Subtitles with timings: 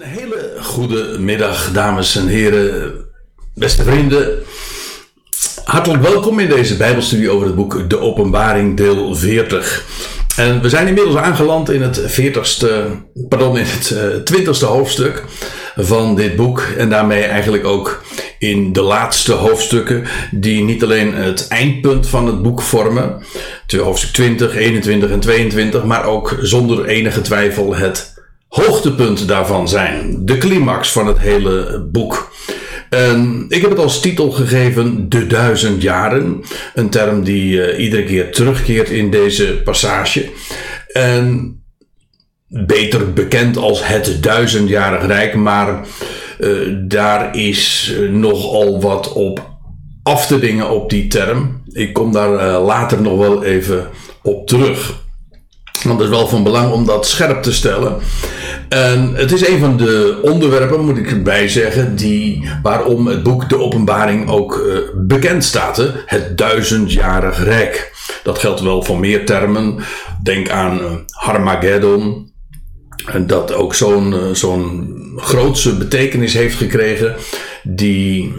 [0.00, 2.92] Een hele goede middag, dames en heren,
[3.54, 4.42] beste vrienden.
[5.64, 9.84] Hartelijk welkom in deze Bijbelstudie over het boek De Openbaring, deel 40.
[10.36, 12.66] En we zijn inmiddels aangeland in het 40ste,
[13.28, 13.94] pardon, in het
[14.32, 15.24] 20ste hoofdstuk
[15.76, 16.60] van dit boek.
[16.78, 18.02] En daarmee eigenlijk ook
[18.38, 23.22] in de laatste hoofdstukken, die niet alleen het eindpunt van het boek vormen,
[23.76, 28.14] hoofdstuk 20, 21 en 22, maar ook zonder enige twijfel het
[28.54, 30.16] hoogtepunt daarvan zijn.
[30.24, 32.32] De climax van het hele boek.
[32.90, 36.42] En ik heb het als titel gegeven De Duizend Jaren.
[36.74, 40.30] Een term die uh, iedere keer terugkeert in deze passage.
[40.92, 41.58] En
[42.48, 45.34] beter bekend als het duizendjarig rijk.
[45.34, 45.86] Maar
[46.38, 49.50] uh, daar is nogal wat op
[50.02, 51.62] af te dingen op die term.
[51.72, 53.88] Ik kom daar later nog wel even
[54.22, 55.02] op terug.
[55.82, 57.98] Want het is wel van belang om dat scherp te stellen.
[58.68, 63.48] En het is een van de onderwerpen, moet ik erbij zeggen, die, waarom het boek
[63.48, 65.76] De Openbaring ook uh, bekend staat.
[65.76, 65.86] Hè?
[66.06, 67.92] Het duizendjarig rijk.
[68.22, 69.76] Dat geldt wel voor meer termen.
[70.22, 70.92] Denk aan uh,
[73.26, 77.14] dat ook zo'n uh, zo'n grootse betekenis heeft gekregen.
[77.62, 78.32] Die,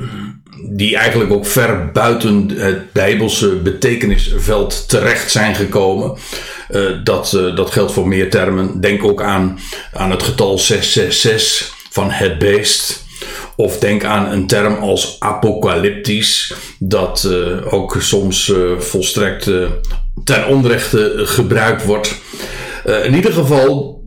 [0.70, 6.18] die eigenlijk ook ver buiten het Bijbelse betekenisveld terecht zijn gekomen.
[6.70, 8.82] Uh, dat, uh, dat geldt voor meer termen.
[8.82, 9.60] Denk ook aan,
[9.94, 13.04] aan het getal 666 van het beest.
[13.56, 19.50] Of denk aan een term als apocalyptisch, dat uh, ook soms volstrekt
[20.24, 22.16] ten onrechte gebruikt wordt.
[23.04, 24.04] in ieder geval,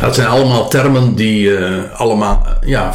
[0.00, 1.50] dat zijn allemaal termen die
[1.92, 2.94] allemaal ja,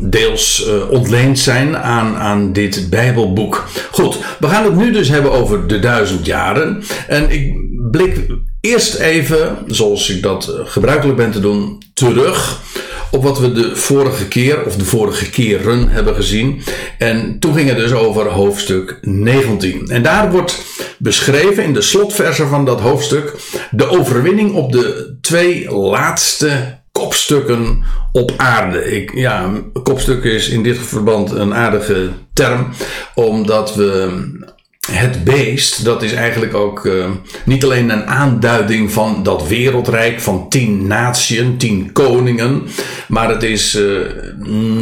[0.00, 3.64] deels ontleend zijn aan, aan dit Bijbelboek.
[3.90, 6.82] Goed, we gaan het nu dus hebben over de duizend jaren.
[7.08, 7.63] En ik
[7.96, 8.26] blik
[8.60, 12.60] eerst even, zoals ik dat gebruikelijk ben te doen, terug
[13.10, 16.62] op wat we de vorige keer of de vorige keren hebben gezien.
[16.98, 19.88] En toen ging het dus over hoofdstuk 19.
[19.88, 20.64] En daar wordt
[20.98, 23.34] beschreven in de slotversen van dat hoofdstuk
[23.70, 28.84] de overwinning op de twee laatste kopstukken op aarde.
[28.96, 29.52] Ik, ja,
[29.82, 32.68] kopstuk is in dit verband een aardige term,
[33.14, 34.22] omdat we
[34.94, 37.06] het beest, dat is eigenlijk ook uh,
[37.44, 42.62] niet alleen een aanduiding van dat wereldrijk van tien natieën, tien koningen,
[43.08, 44.00] maar het is uh,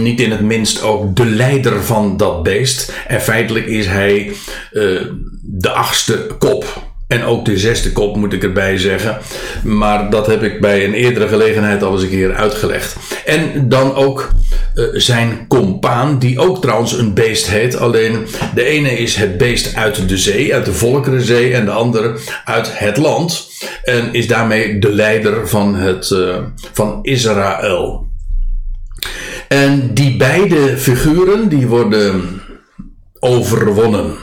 [0.03, 2.93] niet in het minst ook de leider van dat beest.
[3.07, 4.33] En feitelijk is hij
[4.73, 5.01] uh,
[5.43, 6.92] de achtste kop.
[7.13, 9.19] En ook de zesde kop moet ik erbij zeggen.
[9.65, 12.97] Maar dat heb ik bij een eerdere gelegenheid al eens een keer uitgelegd.
[13.25, 14.31] En dan ook
[14.75, 17.77] uh, zijn compaan, die ook trouwens een beest heet.
[17.77, 21.55] Alleen de ene is het beest uit de zee, uit de Volkerenzee.
[21.55, 23.51] En de andere uit het land.
[23.85, 26.37] En is daarmee de leider van, het, uh,
[26.73, 28.11] van Israël.
[29.49, 32.43] En die beide figuren die worden
[33.19, 34.17] overwonnen.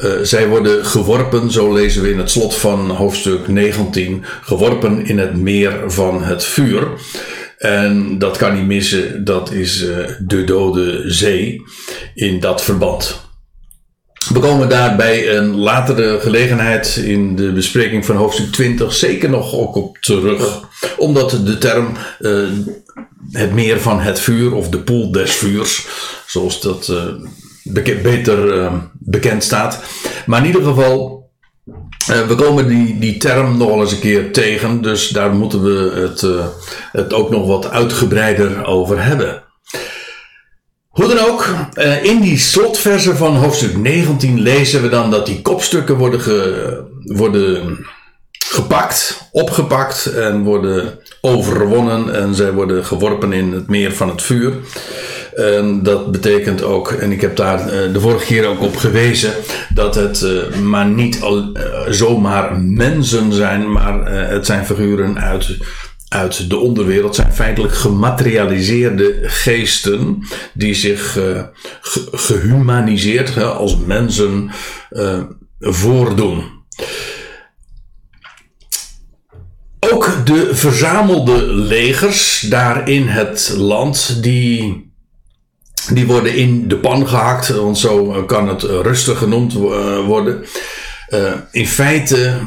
[0.00, 5.18] Uh, zij worden geworpen, zo lezen we in het slot van hoofdstuk 19, geworpen in
[5.18, 6.88] het meer van het vuur.
[7.58, 11.62] En dat kan niet missen, dat is uh, de Dode Zee
[12.14, 13.20] in dat verband.
[14.32, 19.54] We komen daar bij een latere gelegenheid in de bespreking van hoofdstuk 20 zeker nog
[19.54, 20.60] ook op terug.
[20.96, 22.48] Omdat de term uh,
[23.32, 25.86] het meer van het vuur of de poel des vuurs,
[26.26, 26.92] zoals dat
[28.02, 29.82] beter uh, bekend staat.
[30.26, 31.26] Maar in ieder geval,
[31.66, 34.82] uh, we komen die, die term nog wel eens een keer tegen.
[34.82, 36.46] Dus daar moeten we het, uh,
[36.92, 39.42] het ook nog wat uitgebreider over hebben.
[40.88, 41.48] Hoe dan ook,
[42.02, 47.78] in die slotversen van hoofdstuk 19 lezen we dan dat die kopstukken worden, ge, worden
[48.48, 54.54] gepakt, opgepakt en worden overwonnen en zij worden geworpen in het meer van het vuur.
[55.38, 59.32] En dat betekent ook, en ik heb daar uh, de vorige keer ook op gewezen,
[59.74, 65.56] dat het uh, maar niet al, uh, zomaar mensen zijn, maar het zijn figuren uit,
[66.08, 70.18] uit de onderwereld, zijn feitelijk gematerialiseerde geesten
[70.54, 71.48] die zich ge
[72.12, 74.50] gehumaniseerd als mensen
[75.60, 76.44] voordoen.
[79.92, 84.87] Ook de verzamelde legers daar in het land, die
[85.92, 89.52] die worden in de pan gehakt, want zo kan het rustig genoemd
[90.06, 90.44] worden.
[91.14, 92.38] Uh, in feite,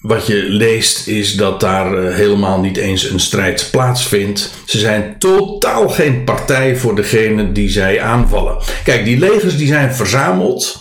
[0.00, 4.50] wat je leest, is dat daar helemaal niet eens een strijd plaatsvindt.
[4.66, 8.56] Ze zijn totaal geen partij voor degene die zij aanvallen.
[8.84, 10.80] Kijk, die legers die zijn verzameld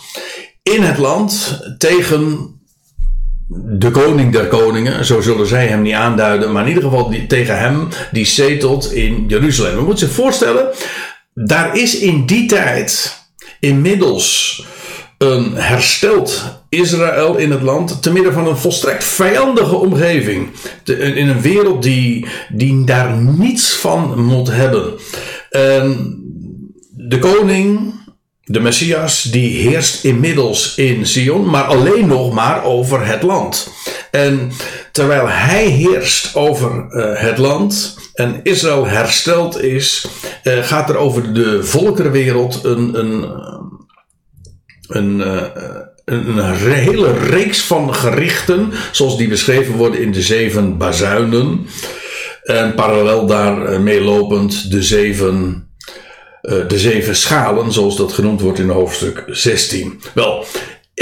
[0.63, 2.51] in het land tegen
[3.49, 7.27] de koning der koningen, zo zullen zij hem niet aanduiden, maar in ieder geval die,
[7.27, 9.75] tegen hem die zetelt in Jeruzalem.
[9.75, 10.67] We moeten zich voorstellen,
[11.45, 13.17] daar is in die tijd
[13.59, 14.65] inmiddels
[15.17, 20.49] een hersteld Israël in het land, te midden van een volstrekt vijandige omgeving.
[20.85, 24.93] in een wereld die, die daar niets van moet hebben.
[25.49, 26.17] En
[26.89, 27.93] de koning,
[28.43, 33.71] de Messias, die heerst inmiddels in Sion, maar alleen nog maar over het land.
[34.11, 34.51] En
[34.97, 40.07] terwijl hij heerst over uh, het land en Israël hersteld is,
[40.43, 43.21] uh, gaat er over de volkerenwereld een, een,
[45.19, 45.43] uh,
[46.05, 51.67] een, een hele reeks van gerichten, zoals die beschreven worden in de zeven bazuinen.
[52.43, 55.67] En parallel daarmee lopend de zeven
[56.47, 60.01] eh, de zeven schalen, zoals dat genoemd wordt in hoofdstuk 16.
[60.13, 60.45] Wel,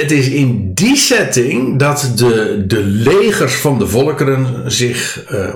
[0.02, 5.56] het is in die setting dat de, de legers van de volkeren zich, uh,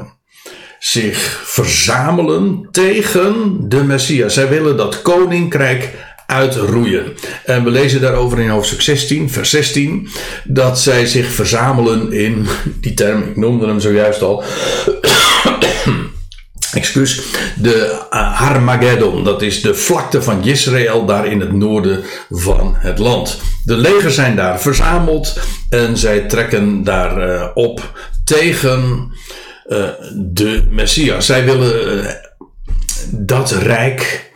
[0.79, 4.33] zich verzamelen tegen de Messias.
[4.33, 5.89] Zij willen dat koninkrijk
[6.27, 7.13] uitroeien.
[7.45, 10.09] En we lezen daarover in hoofdstuk 16, vers 16,
[10.43, 12.47] dat zij zich verzamelen in,
[12.81, 14.43] die term, ik noemde hem zojuist al,
[16.73, 17.21] excuus,
[17.55, 19.23] de uh, Harmageddon.
[19.23, 23.41] Dat is de vlakte van Israël daar in het noorden van het land.
[23.63, 25.39] De legers zijn daar verzameld
[25.69, 29.11] en zij trekken daar uh, op tegen
[29.67, 31.25] uh, de Messias.
[31.25, 32.17] Zij willen
[33.11, 34.28] dat rijk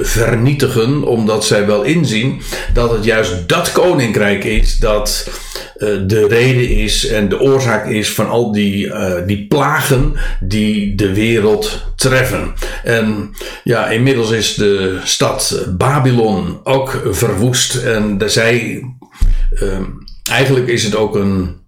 [0.00, 2.40] vernietigen, omdat zij wel inzien
[2.72, 5.30] dat het juist dat koninkrijk is dat
[5.76, 10.94] uh, de reden is en de oorzaak is van al die, uh, die plagen die
[10.94, 12.54] de wereld treffen.
[12.84, 13.30] En
[13.64, 18.82] ja, inmiddels is de stad Babylon ook verwoest en zij,
[20.30, 21.59] eigenlijk is het ook een,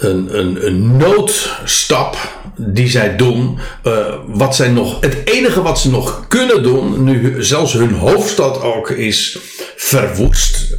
[0.00, 2.16] een, een, een noodstap
[2.56, 3.58] die zij doen.
[3.84, 8.62] Uh, wat zij nog, het enige wat ze nog kunnen doen, nu zelfs hun hoofdstad
[8.62, 9.38] ook is
[9.76, 10.78] verwoest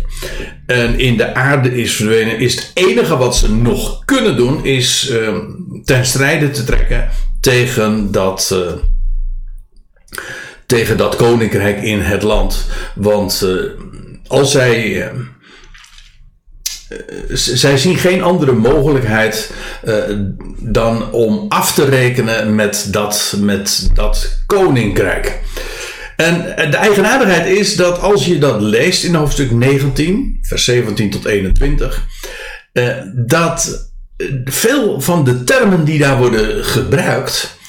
[0.66, 5.10] en in de aarde is verdwenen, is het enige wat ze nog kunnen doen, is
[5.12, 5.38] uh,
[5.84, 7.10] ten strijde te trekken
[7.40, 8.72] tegen dat, uh,
[10.66, 12.68] tegen dat koninkrijk in het land.
[12.96, 13.72] Want uh,
[14.28, 15.12] als zij.
[17.34, 19.52] Zij zien geen andere mogelijkheid
[20.60, 25.40] dan om af te rekenen met dat, met dat koninkrijk.
[26.16, 26.42] En
[26.72, 32.06] de eigenaardigheid is dat als je dat leest in hoofdstuk 19, vers 17 tot 21,
[32.74, 33.92] eh, dat
[34.46, 37.60] veel van de termen die daar worden gebruikt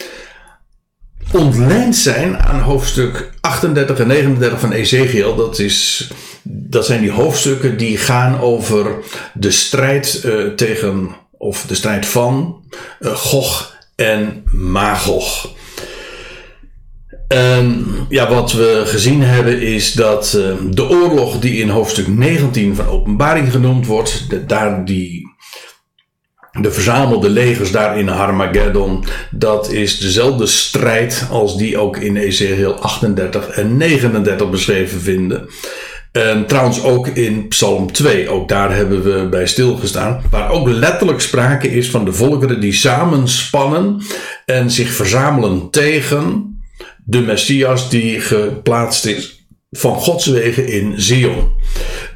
[1.32, 5.36] ontleend zijn aan hoofdstuk 38 en 39 van Ezekiel.
[5.36, 6.10] Dat, is,
[6.42, 8.94] dat zijn die hoofdstukken die gaan over
[9.34, 11.08] de strijd uh, tegen,
[11.38, 12.64] of de strijd van
[13.00, 15.50] uh, Gog en Magog.
[17.28, 22.74] En ja, wat we gezien hebben is dat uh, de oorlog die in hoofdstuk 19
[22.74, 25.30] van Openbaring genoemd wordt, de, daar die
[26.60, 32.74] de verzamelde legers daar in Harmageddon, dat is dezelfde strijd als die ook in Ezekiel
[32.74, 35.48] 38 en 39 beschreven vinden.
[36.12, 41.20] En trouwens ook in Psalm 2, ook daar hebben we bij stilgestaan, waar ook letterlijk
[41.20, 44.02] sprake is van de volkeren die samenspannen
[44.46, 46.56] en zich verzamelen tegen
[47.04, 51.48] de Messias die geplaatst is van Gods wegen in Zion.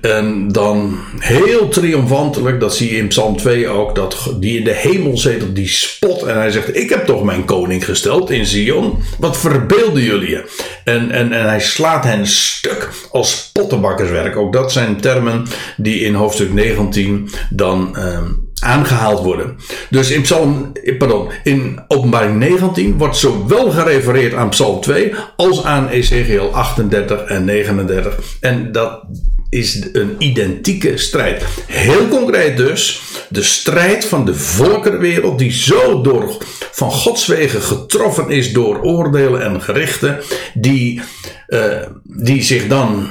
[0.07, 4.75] En dan heel triomfantelijk, dat zie je in Psalm 2 ook, dat die in de
[4.75, 6.23] hemel zetelt, die spot.
[6.23, 8.99] En hij zegt, ik heb toch mijn koning gesteld in Zion.
[9.19, 10.51] Wat verbeelden jullie je?
[10.85, 14.37] En, en, en hij slaat hen stuk als pottenbakkerswerk.
[14.37, 15.47] Ook dat zijn termen
[15.77, 17.97] die in hoofdstuk 19 dan...
[17.99, 19.57] Um, aangehaald worden.
[19.91, 25.89] Dus in Psalm, pardon, in Openbaring 19 wordt zowel gerefereerd aan Psalm 2 als aan
[25.89, 28.19] Ezekiel 38 en 39.
[28.41, 29.03] En dat
[29.51, 31.45] is een identieke strijd.
[31.67, 36.37] Heel concreet dus, de strijd van de volkerenwereld die zo door
[36.73, 40.21] van Gods wegen getroffen is door oordelen en gerichten,
[40.55, 41.01] die,
[41.49, 43.11] uh, die zich dan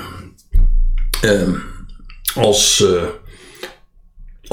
[1.24, 1.42] uh,
[2.36, 3.02] als uh,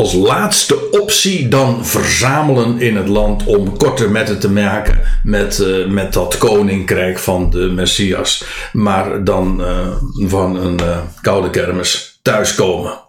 [0.02, 5.86] als laatste optie dan verzamelen in het land om korte metten te maken met, uh,
[5.86, 8.44] met dat koninkrijk van de Messias.
[8.72, 9.86] Maar dan uh,
[10.28, 13.00] van een uh, koude kermis thuiskomen.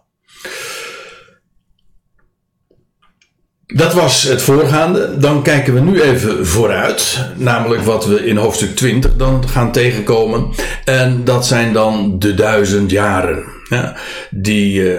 [3.66, 5.18] Dat was het voorgaande.
[5.18, 7.20] Dan kijken we nu even vooruit.
[7.36, 10.50] Namelijk wat we in hoofdstuk 20 dan gaan tegenkomen.
[10.86, 13.44] En dat zijn dan de duizend jaren.
[13.70, 13.96] Ja,
[14.30, 14.98] die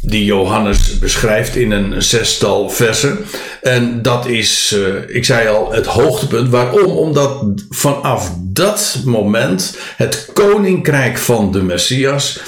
[0.00, 3.18] die Johannes beschrijft in een zestal versen.
[3.62, 6.48] En dat is, uh, ik zei al, het hoogtepunt.
[6.48, 6.96] Waarom?
[6.96, 12.40] Omdat vanaf dat moment het koninkrijk van de Messias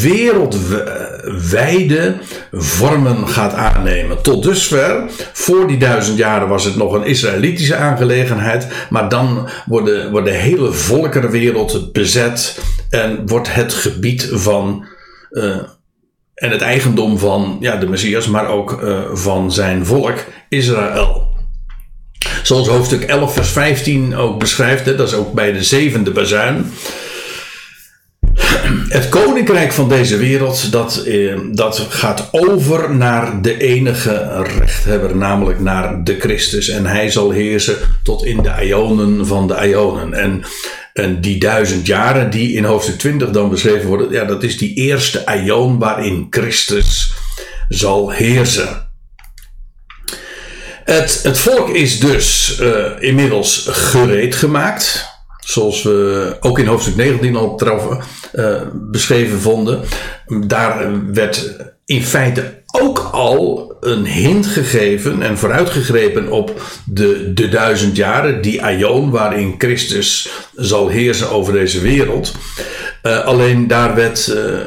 [0.00, 2.14] wereldwijde
[2.52, 4.22] vormen gaat aannemen.
[4.22, 5.02] Tot dusver,
[5.32, 8.66] voor die duizend jaren, was het nog een Israëlitische aangelegenheid.
[8.90, 12.58] Maar dan wordt de, hele volkerenwereld bezet
[12.90, 14.86] en wordt het gebied van.
[15.30, 15.56] Uh,
[16.36, 21.34] en het eigendom van ja, de Messias, maar ook uh, van zijn volk Israël.
[22.42, 26.72] Zoals hoofdstuk 11, vers 15 ook beschrijft, dat is ook bij de zevende bazuin.
[28.88, 35.60] Het koninkrijk van deze wereld, dat, eh, dat gaat over naar de enige rechthebber, namelijk
[35.60, 36.68] naar de Christus.
[36.68, 40.14] En hij zal heersen tot in de ionen van de ionen.
[40.14, 40.42] En,
[40.98, 44.74] en die duizend jaren die in hoofdstuk 20 dan beschreven worden, ja, dat is die
[44.74, 47.12] eerste ion waarin Christus
[47.68, 48.90] zal heersen.
[50.84, 55.14] Het, het volk is dus uh, inmiddels gereed gemaakt.
[55.38, 57.98] Zoals we ook in hoofdstuk 19 al troffen,
[58.34, 59.80] uh, beschreven vonden.
[60.46, 67.96] Daar werd in feite ook al een hint gegeven en vooruitgegrepen op de, de duizend
[67.96, 72.34] jaren, die aion waarin Christus zal heersen over deze wereld.
[73.02, 74.60] Uh, alleen daar werd uh,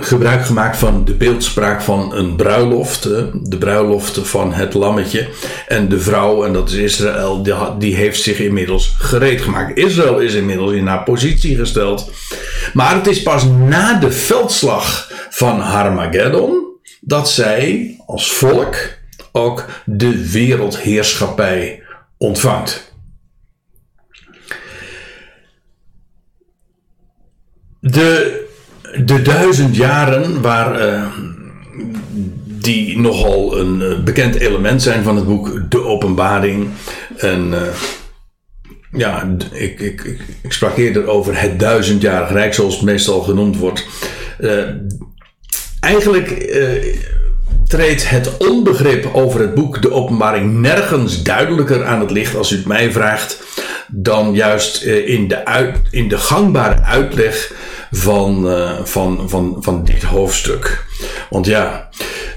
[0.00, 3.02] gebruik gemaakt van de beeldspraak van een bruiloft.
[3.42, 5.28] De bruiloft van het lammetje.
[5.68, 7.42] En de vrouw, en dat is Israël,
[7.78, 9.78] die heeft zich inmiddels gereed gemaakt.
[9.78, 12.10] Israël is inmiddels in haar positie gesteld.
[12.72, 16.67] Maar het is pas na de veldslag van Harmageddon
[17.08, 18.76] dat zij als volk
[19.32, 21.82] ook de wereldheerschappij
[22.16, 22.92] ontvangt.
[27.80, 28.46] De
[29.04, 30.88] de duizend jaren waar.
[30.88, 31.06] Uh,
[32.60, 36.68] die nogal een uh, bekend element zijn van het boek De Openbaring.
[37.16, 37.60] En uh,
[38.92, 43.56] ja, ik, ik, ik, ik, sprak eerder over het duizendjarig rijk, zoals het meestal genoemd
[43.56, 43.86] wordt.
[45.80, 46.28] Eigenlijk
[47.66, 52.56] treedt het onbegrip over het boek De Openbaring nergens duidelijker aan het licht als u
[52.56, 53.42] het mij vraagt,
[53.88, 57.52] dan juist in de, uit, in de gangbare uitleg
[57.90, 60.84] van, uh, van, van, van dit hoofdstuk.
[61.30, 61.88] Want ja,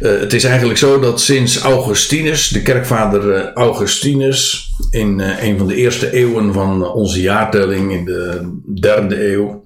[0.02, 5.68] uh, het is eigenlijk zo dat sinds Augustinus, de kerkvader uh, Augustinus, in een van
[5.68, 9.64] de eerste eeuwen van onze jaartelling, in de derde eeuw,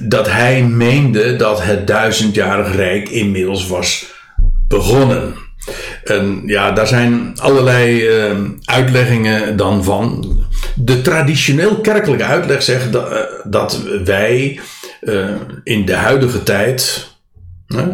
[0.00, 4.06] dat hij meende dat het duizendjarig rijk inmiddels was
[4.68, 5.34] begonnen.
[6.04, 10.38] En ja, daar zijn allerlei uh, uitleggingen dan van.
[10.74, 14.60] De traditioneel kerkelijke uitleg zegt dat, uh, dat wij
[15.00, 15.24] uh,
[15.64, 17.08] in de huidige tijd,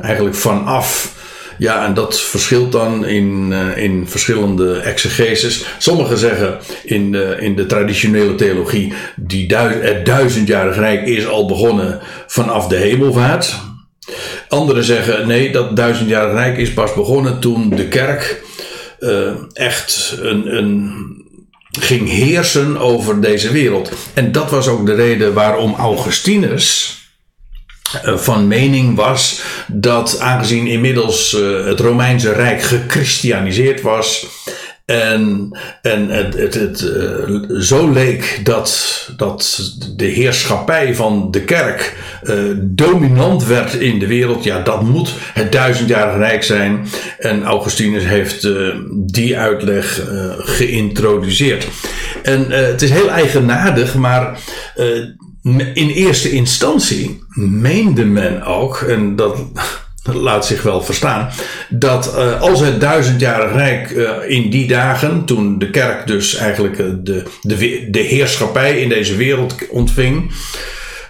[0.02, 1.14] eigenlijk vanaf,
[1.58, 5.64] ja, en dat verschilt dan in, in verschillende exegeses.
[5.78, 11.46] Sommigen zeggen in de, in de traditionele theologie, die duiz het duizendjarig rijk is al
[11.46, 13.54] begonnen vanaf de hemelvaart.
[14.48, 18.42] Anderen zeggen nee, dat duizendjarig rijk is pas begonnen toen de kerk
[19.00, 20.92] uh, echt een, een,
[21.70, 23.92] ging heersen over deze wereld.
[24.14, 26.94] En dat was ook de reden waarom Augustinus
[28.02, 34.26] van mening was dat aangezien inmiddels uh, het Romeinse Rijk gechristianiseerd was
[34.84, 35.50] en,
[35.82, 41.96] en het, het, het uh, zo leek dat, dat de heerschappij van de kerk
[42.60, 44.44] dominant werd in de wereld.
[44.44, 46.86] Ja, dat moet het duizendjarige rijk zijn.
[47.18, 48.48] En Augustinus heeft
[48.92, 50.02] die uitleg
[50.38, 51.66] geïntroduceerd.
[52.22, 54.38] En het is heel eigenaardig, maar
[55.54, 59.38] in eerste instantie meende men ook, en dat
[60.02, 61.30] laat zich wel verstaan,
[61.68, 66.78] dat uh, als het duizendjarig rijk uh, in die dagen, toen de kerk dus eigenlijk
[66.78, 70.32] uh, de, de, de heerschappij in deze wereld ontving,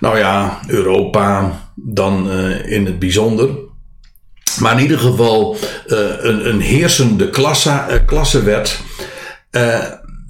[0.00, 2.31] nou ja, Europa dan
[2.62, 3.49] in het bijzonder,
[4.59, 8.81] maar in ieder geval een, een heersende klasse, klasse werd,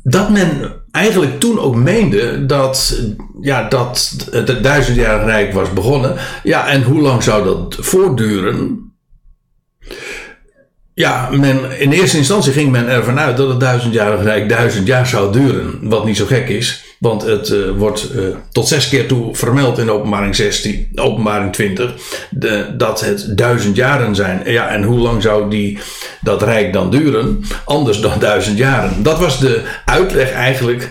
[0.02, 3.00] dat men eigenlijk toen ook meende dat,
[3.40, 6.16] ja, dat het duizendjarig rijk was begonnen.
[6.42, 8.90] Ja, en hoe lang zou dat voortduren?
[10.94, 15.06] Ja, men, in eerste instantie ging men ervan uit dat het duizendjarig rijk duizend jaar
[15.06, 15.88] zou duren.
[15.88, 18.22] Wat niet zo gek is, want het uh, wordt uh,
[18.52, 21.94] tot zes keer toe vermeld in openbaring 16, openbaring 20,
[22.30, 24.42] de, dat het duizend jaren zijn.
[24.44, 25.78] Ja, en hoe lang zou die,
[26.20, 27.44] dat rijk dan duren?
[27.64, 29.02] Anders dan duizend jaren.
[29.02, 30.90] Dat was de uitleg eigenlijk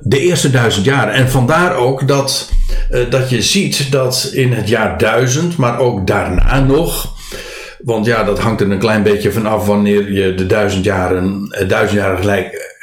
[0.00, 1.14] de eerste duizend jaren.
[1.14, 2.50] En vandaar ook dat,
[3.10, 7.16] dat je ziet dat in het jaar duizend, maar ook daarna nog.
[7.78, 11.48] Want ja, dat hangt er een klein beetje van af wanneer je de duizend jaren,
[11.66, 12.76] duizend jaren gelijk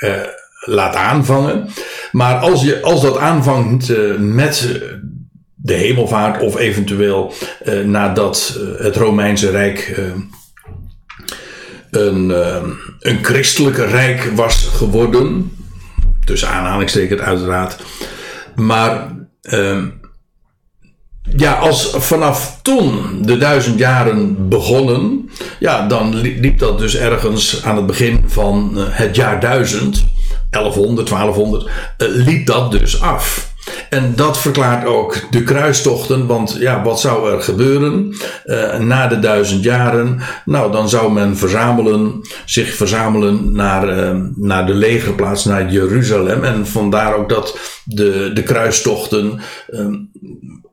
[0.65, 1.69] laat aanvangen.
[2.15, 4.81] Maar als, je, als dat aanvangt met
[5.55, 7.33] de hemelvaart of eventueel
[7.85, 10.01] nadat het Romeinse Rijk
[11.91, 12.29] een,
[12.99, 15.51] een christelijk rijk was geworden.
[16.25, 17.77] Tussen aanhalingstekens uiteraard.
[18.55, 19.83] Maar uh,
[21.37, 25.29] ja, als vanaf toen de duizend jaren begonnen,
[25.59, 30.05] ja, dan liep dat dus ergens aan het begin van eh, het jaar duizend,
[30.63, 33.53] 1100, 1200, uh, liep dat dus af.
[33.89, 39.19] En dat verklaart ook de kruistochten, want ja, wat zou er gebeuren uh, na de
[39.19, 40.19] duizend jaren?
[40.45, 46.43] Nou, dan zou men verzamelen, zich verzamelen naar, uh, naar de legerplaats, naar Jeruzalem.
[46.43, 49.85] En vandaar ook dat de, de kruistochten uh,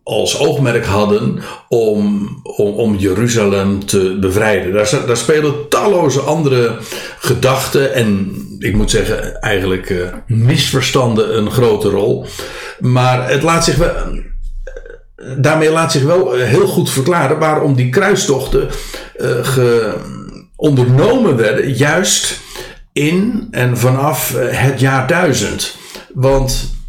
[0.04, 4.72] als oogmerk hadden om, om, Jeruzalem te bevrijden.
[4.72, 6.76] Daar, daar spelen talloze andere
[7.18, 12.26] gedachten en ik moet zeggen eigenlijk uh, misverstanden een grote rol.
[12.78, 13.92] Maar het laat zich wel,
[15.36, 18.68] daarmee laat zich wel eh, heel goed verklaren waarom die kruistochten
[19.42, 19.94] ge,
[20.56, 22.40] ondernomen werden, juist
[22.92, 25.76] in en vanaf het jaar duizend.
[26.14, 26.81] Want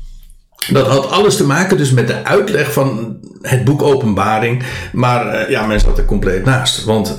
[0.71, 4.63] dat had alles te maken dus met de uitleg van het boek Openbaring.
[4.91, 6.83] Maar uh, ja, men zat er compleet naast.
[6.83, 7.17] Want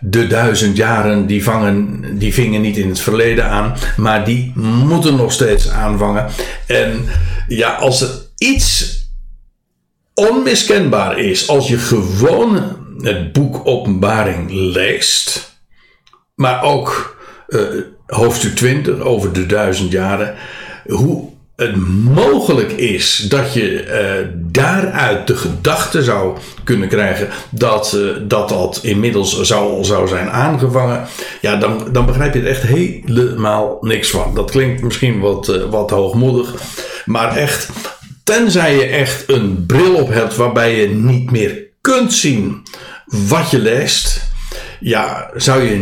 [0.00, 3.74] de duizend jaren die, vangen, die vingen niet in het verleden aan.
[3.96, 6.26] Maar die moeten nog steeds aanvangen.
[6.66, 7.04] En
[7.48, 8.98] ja, als er iets
[10.14, 11.48] onmiskenbaar is.
[11.48, 15.52] Als je gewoon het boek Openbaring leest.
[16.34, 17.60] Maar ook uh,
[18.06, 20.34] hoofdstuk 20 over de duizend jaren.
[20.86, 21.76] Hoe het
[22.14, 28.80] mogelijk is dat je uh, daaruit de gedachte zou kunnen krijgen dat, uh, dat dat
[28.82, 31.06] inmiddels zou, zou zijn aangevangen,
[31.40, 34.34] ja, dan, dan begrijp je er echt helemaal niks van.
[34.34, 36.54] Dat klinkt misschien wat, uh, wat hoogmoedig,
[37.04, 37.68] maar echt,
[38.24, 42.62] tenzij je echt een bril op hebt waarbij je niet meer kunt zien
[43.06, 44.32] wat je leest,
[44.80, 45.78] ja, zou je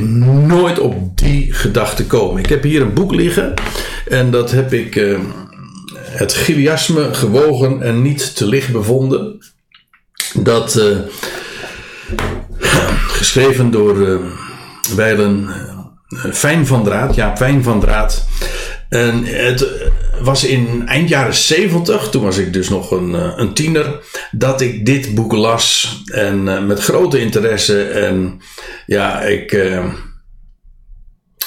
[0.46, 2.42] nooit op die gedachte komen.
[2.42, 3.54] Ik heb hier een boek liggen
[4.08, 5.16] en dat heb ik
[6.12, 9.38] het Giliasme gewogen en niet te licht bevonden.
[10.34, 10.98] Dat uh,
[13.08, 14.20] geschreven door
[14.96, 15.48] wijlen
[16.08, 18.26] uh, Fijn van Draad, ja, Fijn van Draad.
[18.88, 19.68] En het
[20.20, 24.86] was in eind jaren 70, toen was ik dus nog een, een tiener, dat ik
[24.86, 26.02] dit boek las.
[26.12, 27.82] En met grote interesse.
[27.82, 28.40] En
[28.86, 29.52] ja, ik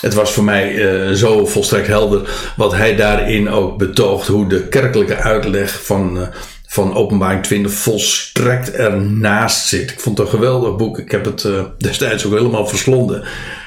[0.02, 4.28] het was voor mij uh, zo volstrekt helder wat hij daarin ook betoogt.
[4.28, 6.28] Hoe de kerkelijke uitleg van, uh,
[6.68, 9.92] van Openbaring 20 volstrekt ernaast zit.
[9.92, 11.00] Ik vond het een geweldig boek.
[11.00, 13.24] Ik heb het uh, destijds ook helemaal verslonden.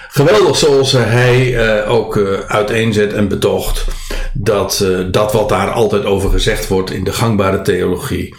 [0.08, 3.84] Geweldig zoals hij ook uiteenzet en betoogt
[4.32, 8.34] dat dat wat daar altijd over gezegd wordt in de gangbare theologie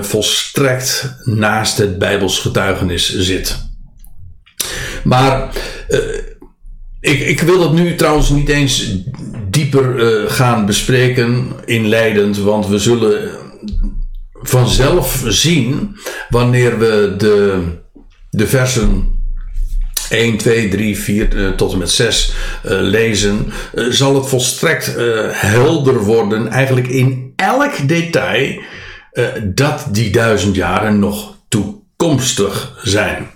[0.00, 3.56] volstrekt naast het Bijbels getuigenis zit.
[5.02, 5.50] Maar
[7.00, 8.96] ik, ik wil dat nu trouwens niet eens
[9.50, 13.30] dieper uh, gaan bespreken, inleidend, want we zullen
[14.32, 15.96] vanzelf zien
[16.28, 17.62] wanneer we de,
[18.30, 19.18] de versen
[20.08, 22.32] 1, 2, 3, 4 uh, tot en met 6
[22.64, 24.94] uh, lezen, uh, zal het volstrekt
[25.30, 28.60] helder worden, eigenlijk in elk detail,
[29.54, 33.30] dat die duizend jaren nog toekomstig zijn.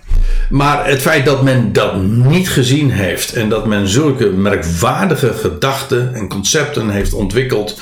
[0.49, 6.13] Maar het feit dat men dat niet gezien heeft en dat men zulke merkwaardige gedachten
[6.13, 7.81] en concepten heeft ontwikkeld.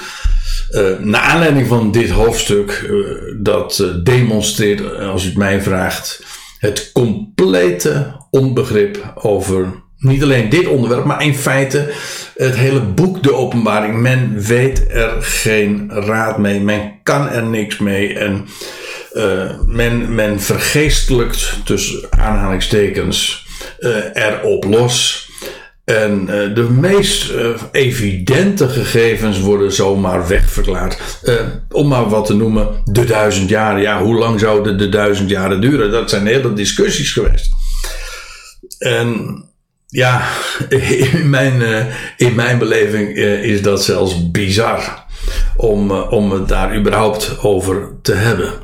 [0.72, 3.06] Uh, naar aanleiding van dit hoofdstuk, uh,
[3.38, 6.24] dat uh, demonstreert, als u het mij vraagt,
[6.60, 11.92] het complete onbegrip over niet alleen dit onderwerp, maar in feite
[12.36, 14.02] het hele boek De Openbaring.
[14.02, 18.14] Men weet er geen raad mee, men kan er niks mee.
[18.14, 18.46] En
[19.14, 23.48] uh, men, men vergeestelijkt, tussen aanhalingstekens,
[23.80, 25.28] uh, erop los.
[25.84, 27.32] En uh, de meest
[27.72, 31.00] evidente gegevens worden zomaar wegverklaard.
[31.72, 33.82] om maar wat te noemen, de duizend jaren.
[33.82, 35.92] Ja, hoe lang zouden de duizend jaren duren?
[35.92, 37.50] Dat zijn hele discussies geweest.
[38.78, 39.44] En
[39.88, 40.28] ja,
[41.14, 45.06] in mijn, in mijn beleving is dat zelfs bizar
[45.56, 48.63] om, om het daar überhaupt over te hebben.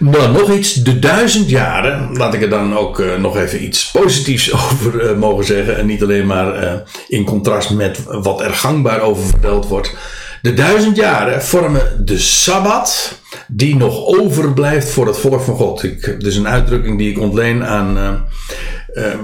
[0.00, 0.74] Nou, nog iets.
[0.74, 2.16] De duizend jaren.
[2.16, 5.76] Laat ik er dan ook uh, nog even iets positiefs over uh, mogen zeggen.
[5.76, 6.72] En niet alleen maar uh,
[7.08, 9.94] in contrast met wat er gangbaar over verteld wordt.
[10.42, 15.82] De duizend jaren vormen de Sabbat die nog overblijft voor het volk van God.
[15.82, 18.24] Ik, dus een uitdrukking die ik ontleen aan,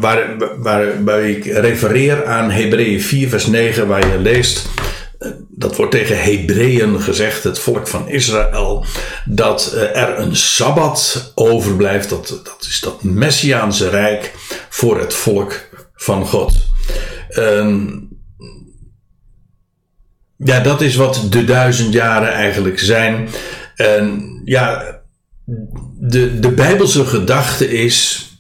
[0.01, 4.69] waar, waar, waar ik refereer aan Hebreeën 4 vers 9 waar je leest,
[5.59, 8.85] dat wordt tegen Hebreeën gezegd, het volk van Israël,
[9.25, 14.35] dat er een Sabbat overblijft, dat, dat is dat Messiaanse Rijk
[14.69, 16.55] voor het volk van God.
[20.37, 23.29] ja, dat is wat de duizend jaren eigenlijk zijn.
[23.75, 24.97] En ja,
[25.99, 28.31] de, de Bijbelse gedachte is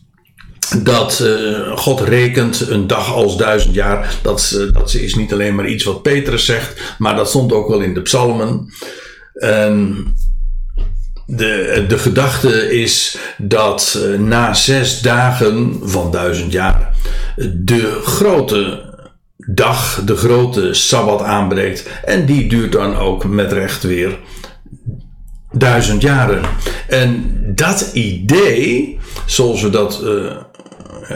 [0.82, 4.14] dat uh, God rekent een dag als duizend jaar.
[4.22, 7.68] Dat, uh, dat is niet alleen maar iets wat Petrus zegt, maar dat stond ook
[7.68, 8.72] wel in de psalmen.
[9.34, 10.06] En
[11.26, 16.94] de, de gedachte is dat uh, na zes dagen van duizend jaar
[17.54, 18.84] de grote
[19.36, 21.88] dag, de grote sabbat aanbreekt.
[22.04, 24.18] En die duurt dan ook met recht weer
[25.52, 26.42] duizend jaren.
[26.88, 30.36] En dat idee, zoals we dat, uh,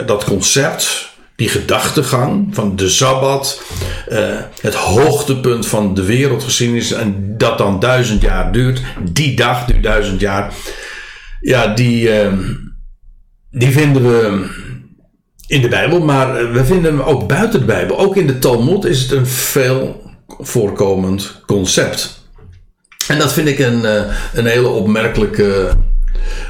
[0.07, 3.63] dat concept, die gedachtegang van de Sabbat,
[4.09, 4.19] uh,
[4.61, 10.21] het hoogtepunt van de wereldgeschiedenis, en dat dan duizend jaar duurt, die dag duurt duizend
[10.21, 10.55] jaar,
[11.41, 12.33] ja, die, uh,
[13.51, 14.49] die vinden we
[15.47, 17.99] in de Bijbel, maar we vinden hem ook buiten de Bijbel.
[17.99, 20.03] Ook in de Talmud is het een veel
[20.39, 22.21] voorkomend concept.
[23.09, 24.03] En dat vind ik een, eh,
[24.35, 25.71] een hele opmerkelijke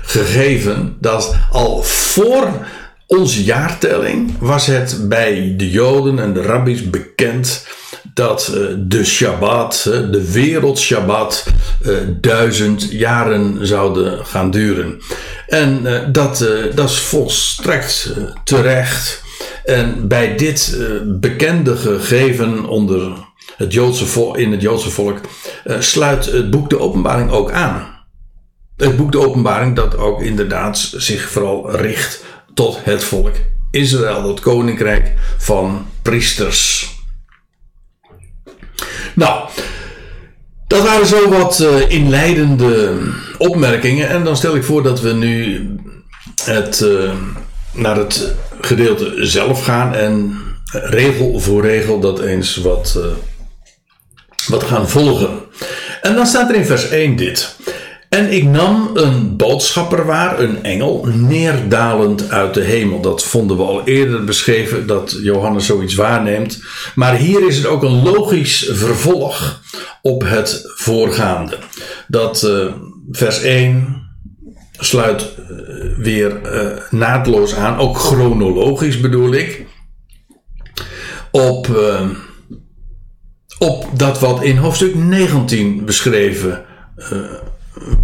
[0.03, 0.96] gegeven.
[1.00, 2.66] Dat al voor
[3.18, 7.66] onze jaartelling was het bij de Joden en de rabbis bekend
[8.14, 11.46] dat eh, de Shabbat, de wereldshabbat,
[11.83, 15.01] eh, duizend jaren zouden gaan duren.
[15.46, 19.23] En dat, dat is volstrekt terecht.
[19.64, 23.12] En bij dit bekende gegeven onder
[23.57, 25.18] het Joodse in het Joodse volk,
[25.79, 27.99] sluit het boek de Openbaring ook aan.
[28.77, 32.25] Het boek de Openbaring dat ook inderdaad zich vooral richt
[32.61, 33.35] tot het volk
[33.70, 36.90] Israël, dat koninkrijk van priesters.
[39.14, 39.49] Nou,
[40.66, 42.99] dat waren zo wat uh, inleidende
[43.38, 44.09] opmerkingen.
[44.09, 45.68] En dan stel ik voor dat we nu
[46.44, 47.12] het, uh,
[47.73, 50.38] naar het gedeelte zelf gaan en
[50.73, 52.99] regel voor regel dat eens wat
[54.46, 55.40] wat gaan volgen.
[56.03, 57.57] En dan staat er in vers 1 dit.
[58.11, 63.01] En ik nam een boodschapper waar, een engel, neerdalend uit de hemel.
[63.01, 66.62] Dat vonden we al eerder beschreven, dat Johannes zoiets waarneemt.
[66.94, 69.62] Maar hier is het ook een logisch vervolg
[70.03, 71.59] op het voorgaande.
[72.09, 72.73] Dat uh,
[73.11, 74.03] vers 1
[74.79, 75.57] sluit uh,
[75.96, 79.66] weer uh, naadloos aan, ook chronologisch bedoel ik.
[81.31, 81.68] Op
[83.59, 86.64] op dat wat in hoofdstuk 19 beschreven
[86.96, 87.18] uh,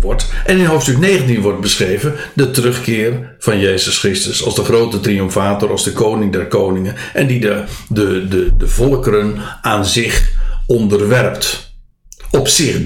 [0.00, 0.32] wordt.
[0.44, 5.70] En in hoofdstuk 19 wordt beschreven de terugkeer van Jezus Christus als de grote triomfator,
[5.70, 10.32] als de koning der koningen en die de, de, de, de volkeren aan zich
[10.66, 11.74] onderwerpt.
[12.30, 12.76] Op zich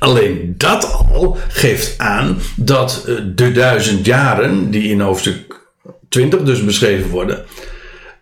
[0.00, 5.60] Alleen dat al geeft aan dat uh, de duizend jaren, die in hoofdstuk
[6.08, 7.44] 20 dus beschreven worden,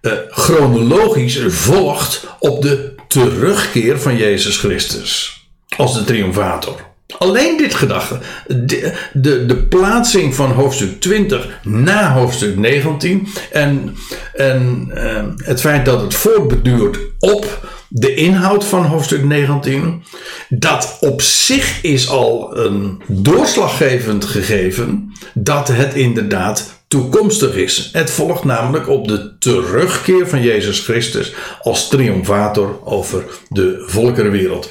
[0.03, 5.41] uh, chronologisch volgt op de terugkeer van Jezus Christus
[5.77, 6.88] als de triomfator.
[7.17, 13.97] Alleen dit gedachte, de, de, de, plaatsing van hoofdstuk 20 na hoofdstuk 19 en,
[14.35, 20.03] en uh, het feit dat het voortbeduurt op de inhoud van hoofdstuk 19,
[20.49, 27.89] dat op zich is al een doorslaggevend gegeven dat het inderdaad toekomstig is.
[27.93, 34.69] Het volgt namelijk op de terugkeer van Jezus Christus als triomfator over de volkerenwereld.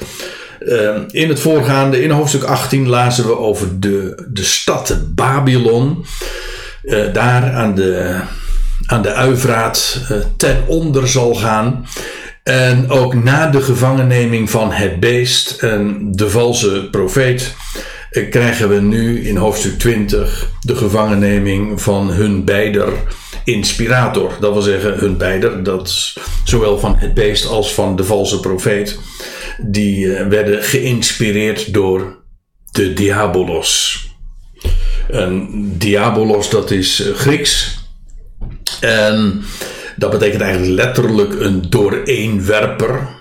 [0.60, 6.04] Uh, in het voorgaande, in hoofdstuk 18, lazen we over de, de stad Babylon.
[6.82, 8.20] Uh, daar aan de,
[8.86, 11.86] aan de Uivraat uh, ten onder zal gaan.
[12.42, 17.54] En ook na de gevangenneming van het beest en de valse profeet
[18.10, 22.92] eh, krijgen we nu in hoofdstuk 20 de gevangenneming van hun beider
[23.52, 24.36] inspirator.
[24.40, 26.12] Dat wil zeggen, hun beider, dat
[26.44, 28.98] zowel van het beest als van de valse profeet,
[29.58, 32.16] die eh, werden geïnspireerd door
[32.72, 34.02] de diabolos.
[35.10, 37.78] En diabolos, dat is eh, Grieks.
[38.80, 39.44] En
[39.96, 43.16] dat betekent eigenlijk letterlijk een dooreenwerper.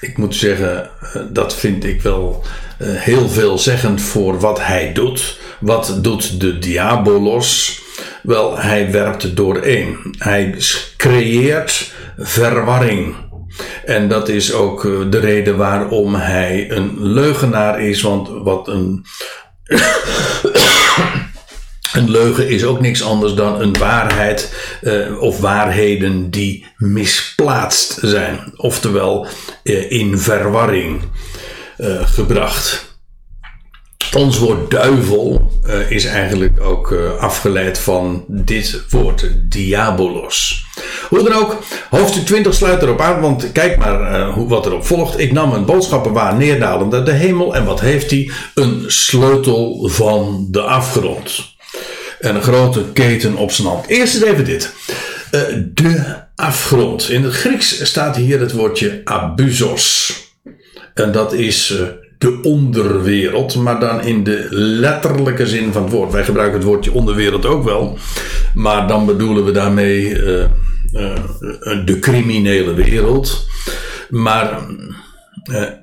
[0.00, 0.90] ik moet zeggen,
[1.32, 2.44] dat vind ik wel
[2.84, 5.38] heel veelzeggend voor wat hij doet.
[5.60, 7.80] Wat doet de diabolos?
[8.22, 10.14] Wel, hij werpt doorheen.
[10.18, 10.54] Hij
[10.96, 13.14] creëert verwarring.
[13.84, 18.02] En dat is ook de reden waarom hij een leugenaar is.
[18.02, 19.04] Want wat een.
[21.92, 28.52] Een leugen is ook niks anders dan een waarheid uh, of waarheden die misplaatst zijn,
[28.56, 29.26] oftewel
[29.64, 31.02] uh, in verwarring
[31.78, 32.89] uh, gebracht.
[34.16, 35.50] Ons woord duivel
[35.88, 40.64] is eigenlijk ook afgeleid van dit woord, diabolos.
[41.08, 45.18] Hoe dan ook, hoofdstuk 20 sluit erop aan, want kijk maar hoe, wat erop volgt.
[45.18, 48.30] Ik nam een boodschapper waar neerdalende de hemel en wat heeft hij?
[48.54, 51.54] Een sleutel van de afgrond
[52.20, 53.86] en een grote keten op zijn hand.
[53.86, 54.74] Eerst eens even dit.
[55.74, 57.08] De afgrond.
[57.08, 60.14] In het Grieks staat hier het woordje abusos.
[60.94, 61.74] En dat is
[62.20, 66.12] de onderwereld, maar dan in de letterlijke zin van het woord.
[66.12, 67.98] Wij gebruiken het woordje onderwereld ook wel,
[68.54, 70.44] maar dan bedoelen we daarmee uh,
[71.84, 73.46] de criminele wereld.
[74.10, 74.60] Maar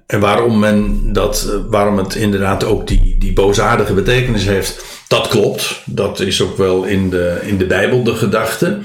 [0.08, 5.82] en waarom, men dat, waarom het inderdaad ook die, die boosaardige betekenis heeft, dat klopt.
[5.86, 8.78] Dat is ook wel in de, in de Bijbel de gedachte.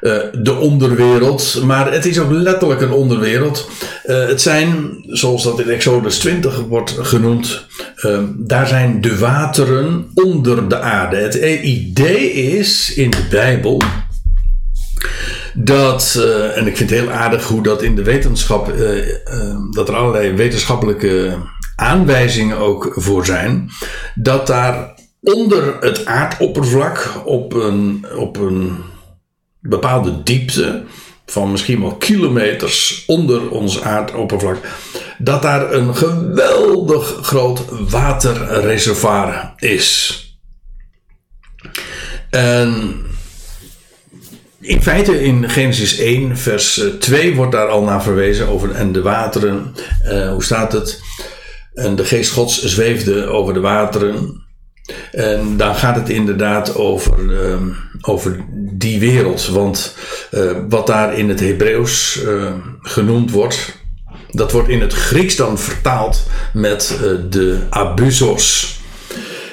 [0.00, 3.70] Uh, de onderwereld, maar het is ook letterlijk een onderwereld.
[4.06, 7.66] Uh, het zijn, zoals dat in Exodus 20 wordt genoemd,
[8.04, 11.16] uh, daar zijn de wateren onder de aarde.
[11.16, 13.80] Het idee is in de Bijbel
[15.54, 18.72] dat, en ik vind het heel aardig hoe dat in de wetenschap,
[19.70, 21.36] dat er allerlei wetenschappelijke
[21.76, 23.70] aanwijzingen ook voor zijn,
[24.14, 28.76] dat daar onder het aardoppervlak op een, op een
[29.68, 30.82] bepaalde diepte
[31.26, 34.58] van misschien wel kilometers onder ons aardoppervlak,
[35.18, 40.22] dat daar een geweldig groot waterreservoir is.
[42.30, 42.94] En
[44.60, 49.02] in feite in Genesis 1, vers 2 wordt daar al naar verwezen over en de
[49.02, 49.74] wateren.
[50.04, 51.00] Uh, hoe staat het?
[51.74, 54.46] En de geest Gods zweefde over de wateren.
[55.12, 57.56] En dan gaat het inderdaad over, uh,
[58.00, 59.46] over die wereld.
[59.46, 59.96] Want
[60.30, 62.20] uh, wat daar in het Hebreeuws
[62.82, 63.76] genoemd wordt,
[64.30, 66.98] dat wordt in het Grieks dan vertaald met
[67.30, 68.76] de abusos.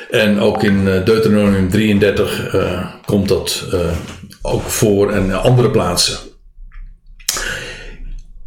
[0.10, 2.56] En ook in Deuteronomium 33
[3.06, 3.66] komt dat
[4.42, 6.18] ook voor en andere plaatsen.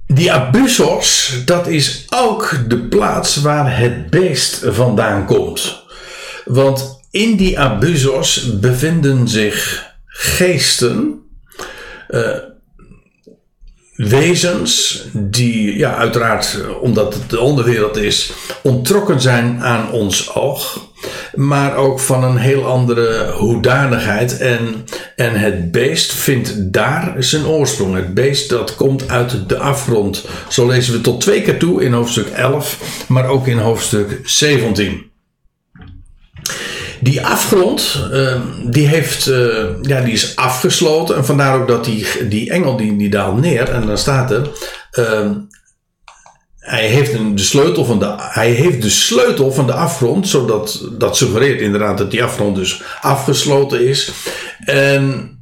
[0.06, 5.86] Die abusos, dat is ook de plaats waar het beest vandaan komt.
[6.48, 11.22] Want in die abusos bevinden zich geesten,
[12.10, 12.36] uh,
[13.94, 18.32] wezens die, ja, uiteraard, omdat het de onderwereld is,
[18.62, 20.86] ontrokken zijn aan ons oog,
[21.34, 24.38] maar ook van een heel andere hoedanigheid.
[24.38, 24.84] En,
[25.16, 27.94] en het beest vindt daar zijn oorsprong.
[27.94, 30.24] Het beest dat komt uit de afgrond.
[30.48, 35.07] Zo lezen we tot twee keer toe in hoofdstuk 11, maar ook in hoofdstuk 17.
[37.00, 41.16] Die afgrond, uh, die, heeft, uh, ja, die is afgesloten.
[41.16, 43.68] En vandaar ook dat die, die engel die, die daalt neer.
[43.68, 44.50] En dan staat er.
[44.92, 45.30] Uh,
[46.58, 50.28] hij heeft een, de sleutel van de, hij heeft de sleutel van de afgrond.
[50.28, 54.12] Zodat dat suggereert inderdaad dat die afgrond dus afgesloten is.
[54.64, 55.32] En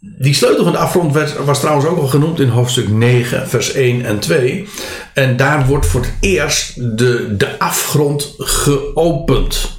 [0.00, 3.72] die sleutel van de afgrond werd, was trouwens ook al genoemd in hoofdstuk 9, vers
[3.72, 4.68] 1 en 2.
[5.14, 9.75] En daar wordt voor het eerst de, de afgrond geopend.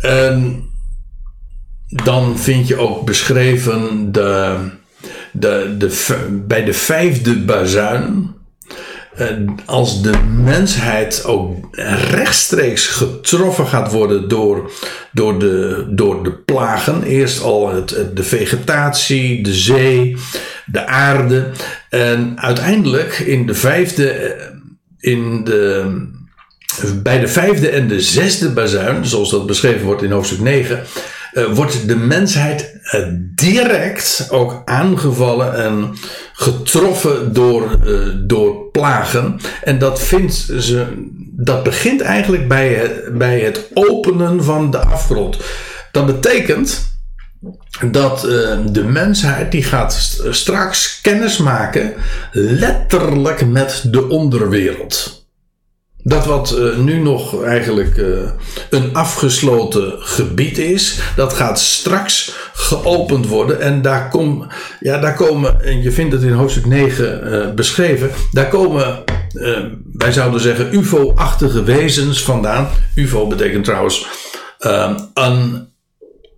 [0.00, 0.64] En
[1.88, 4.56] dan vind je ook beschreven de,
[5.32, 8.36] de, de, bij de vijfde bazuin.
[9.64, 11.68] Als de mensheid ook
[12.10, 14.70] rechtstreeks getroffen gaat worden door,
[15.12, 17.02] door, de, door de plagen.
[17.02, 20.16] Eerst al het, de vegetatie, de zee,
[20.66, 21.50] de aarde.
[21.90, 24.36] En uiteindelijk in de vijfde,
[24.98, 26.16] in de,
[27.02, 30.82] bij de vijfde en de zesde bazuin, zoals dat beschreven wordt in hoofdstuk 9,
[31.32, 35.94] uh, eh, wordt de mensheid uh, direct ook aangevallen en
[36.32, 39.40] getroffen door, uh, door plagen.
[39.62, 40.86] En dat vindt ze,
[41.36, 45.36] dat begint eigenlijk bij het, bij het openen van de afgrond.
[45.92, 46.96] Dat betekent
[47.90, 48.20] dat
[48.72, 51.92] de mensheid die gaat straks kennis maken
[52.32, 55.17] letterlijk met de onderwereld.
[56.02, 58.30] Dat wat uh, nu nog eigenlijk uh,
[58.70, 63.60] een afgesloten gebied is, dat gaat straks geopend worden.
[63.60, 64.46] En daar, kom,
[64.80, 69.04] ja, daar komen, en je vindt het in hoofdstuk 9 uh, beschreven, daar komen,
[69.92, 72.68] wij zouden zeggen, UFO-achtige wezens vandaan.
[72.94, 74.06] UFO betekent trouwens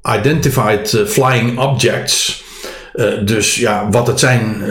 [0.06, 2.44] Unidentified Flying Objects.
[3.24, 4.62] dus ja, wat het zijn,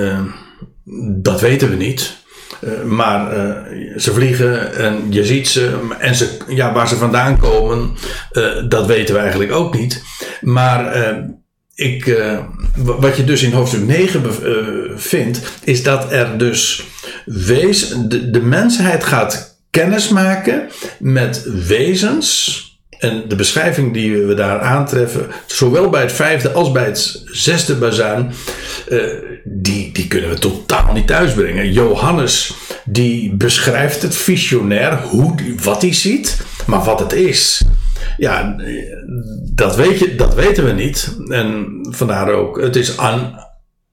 [1.21, 2.18] dat weten we niet.
[2.61, 5.79] Uh, maar uh, ze vliegen en je ziet ze.
[5.99, 7.91] En ze, ja, waar ze vandaan komen,
[8.31, 10.03] uh, dat weten we eigenlijk ook niet.
[10.41, 11.07] Maar
[11.75, 12.21] ik,
[12.75, 14.23] wat je dus in hoofdstuk 9
[14.99, 16.83] vindt, is dat er dus
[17.25, 20.69] wees, de, de mensheid gaat kennismaken
[20.99, 22.67] met wezens
[22.99, 27.75] en de beschrijving die we daar aantreffen, zowel bij het vijfde als bij het zesde
[27.75, 28.31] bazuin,
[29.43, 31.71] die, die kunnen we totaal niet thuisbrengen.
[31.71, 32.53] Johannes,
[32.85, 37.61] die beschrijft het visionair, hoe, wat hij ziet, maar wat het is.
[38.17, 38.55] Ja,
[39.53, 41.15] dat, weet je, dat weten we niet.
[41.27, 42.95] En vandaar ook, het is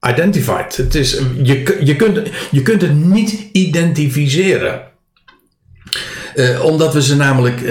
[0.03, 0.77] unidentified.
[0.77, 4.81] Het is, je, je, kunt, je kunt het niet identificeren.
[6.37, 7.69] Uh, omdat we ze namelijk, uh,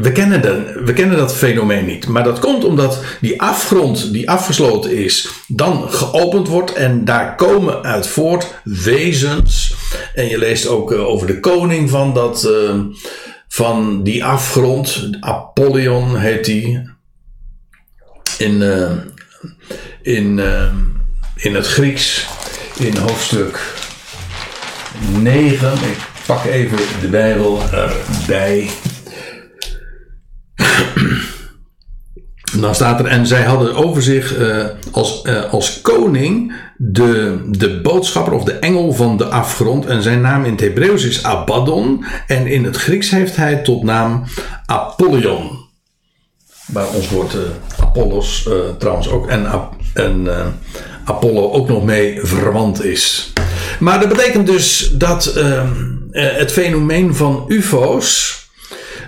[0.00, 0.40] we, kennen
[0.84, 2.06] we kennen dat fenomeen niet.
[2.06, 7.82] Maar dat komt omdat die afgrond die afgesloten is, dan geopend wordt en daar komen
[7.82, 9.74] uit voort wezens.
[10.14, 12.48] En je leest ook uh, over de koning van, dat,
[13.48, 16.92] van die afgrond, Apollyon heet die.
[18.38, 18.62] In,
[20.02, 20.40] in,
[21.36, 22.26] in het Grieks,
[22.78, 23.60] in hoofdstuk
[25.20, 25.72] 9.
[25.72, 28.70] Ik pak even de Bijbel erbij.
[32.58, 37.80] Dan staat er, en zij hadden over zich uh, als, uh, als koning de, de
[37.80, 39.86] boodschapper of de engel van de afgrond.
[39.86, 42.04] En zijn naam in het Hebreeuws is Abaddon.
[42.26, 44.24] En in het Grieks heeft hij tot naam
[44.66, 45.62] Apollyon.
[46.66, 47.40] Waar ons woord uh,
[47.80, 49.46] Apollos trouwens ook en,
[49.94, 50.26] en
[51.04, 53.32] Apollo ook nog mee verwant is.
[53.78, 55.66] Maar dat betekent dus dat ehm, eh,
[56.22, 58.42] het fenomeen van UFO's.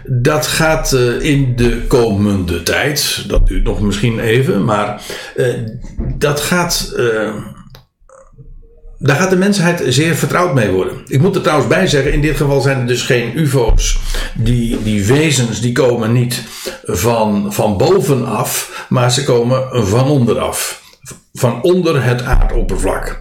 [0.04, 5.02] Dat gaat uh, in de komende tijd, dat duurt nog misschien even, maar
[5.36, 5.54] uh,
[6.18, 6.94] dat gaat.
[8.98, 10.94] daar gaat de mensheid zeer vertrouwd mee worden.
[11.06, 13.98] Ik moet er trouwens bij zeggen, in dit geval zijn er dus geen UFO's.
[14.34, 16.42] Die, die wezens die komen niet
[16.84, 20.84] van, van bovenaf, maar ze komen van onderaf
[21.32, 23.20] van onder het aardoppervlak.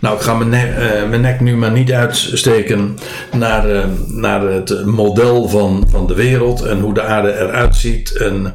[0.00, 2.98] Nou, ik ga mijn, nek, uh, mijn nek nu maar niet uitsteken
[3.32, 8.16] naar, uh, naar het model van, van de wereld en hoe de aarde eruit ziet.
[8.16, 8.54] En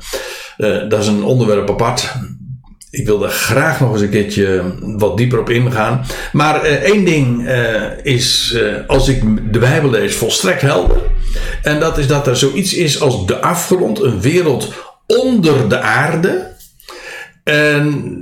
[0.57, 2.13] uh, dat is een onderwerp apart.
[2.89, 6.05] Ik wil daar graag nog eens een keertje wat dieper op ingaan.
[6.31, 7.49] Maar één ding
[8.03, 10.97] is, als ik de Bijbel lees, volstrekt helder.
[11.63, 14.73] En dat is dat er zoiets is als de afgrond, een wereld
[15.07, 16.51] onder de aarde.
[17.43, 18.21] En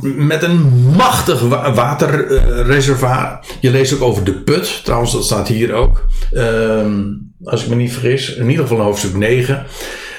[0.00, 1.40] met een machtig
[1.74, 3.38] waterreservoir.
[3.60, 4.84] Je leest ook over de put.
[4.84, 6.04] Trouwens, dat staat hier ook.
[6.32, 7.02] Ehm,
[7.44, 8.34] als ik me niet vergis.
[8.34, 9.66] In ieder geval hoofdstuk 9.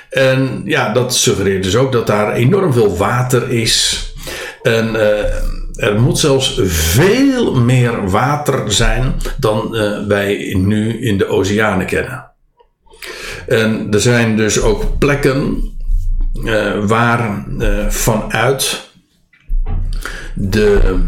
[0.09, 4.05] En ja, dat suggereert dus ook dat daar enorm veel water is.
[4.61, 5.23] En uh,
[5.75, 12.31] er moet zelfs veel meer water zijn dan uh, wij nu in de oceanen kennen.
[13.47, 15.63] En er zijn dus ook plekken
[16.43, 17.45] uh, waar
[17.89, 18.93] vanuit
[20.35, 20.99] de,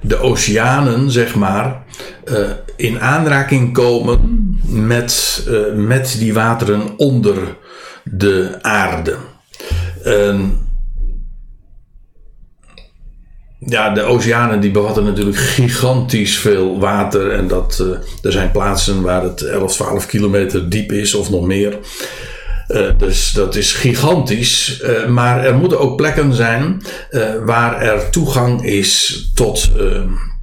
[0.00, 1.82] de oceanen, zeg maar,
[2.24, 4.18] uh, in aanraking komen
[4.66, 7.56] met, uh, met die wateren onder
[8.04, 9.16] de aarde.
[10.02, 10.58] En
[13.58, 17.30] ja, de oceanen die bevatten natuurlijk gigantisch veel water.
[17.32, 17.88] En dat, uh,
[18.22, 21.78] er zijn plaatsen waar het 11, 12 kilometer diep is of nog meer.
[22.70, 24.82] Uh, dus dat is gigantisch.
[24.82, 29.70] Uh, maar er moeten ook plekken zijn uh, waar er toegang is tot,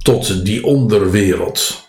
[0.02, 1.86] tot die onderwereld.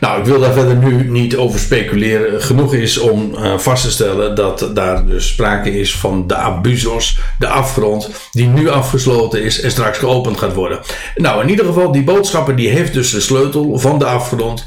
[0.00, 2.42] Nou, ik wil daar verder nu niet over speculeren.
[2.42, 7.48] Genoeg is om vast te stellen dat daar dus sprake is van de abusos, de
[7.48, 10.80] afgrond, die nu afgesloten is en straks geopend gaat worden.
[11.16, 14.64] Nou, in ieder geval, die boodschapper die heeft dus de sleutel van de afgrond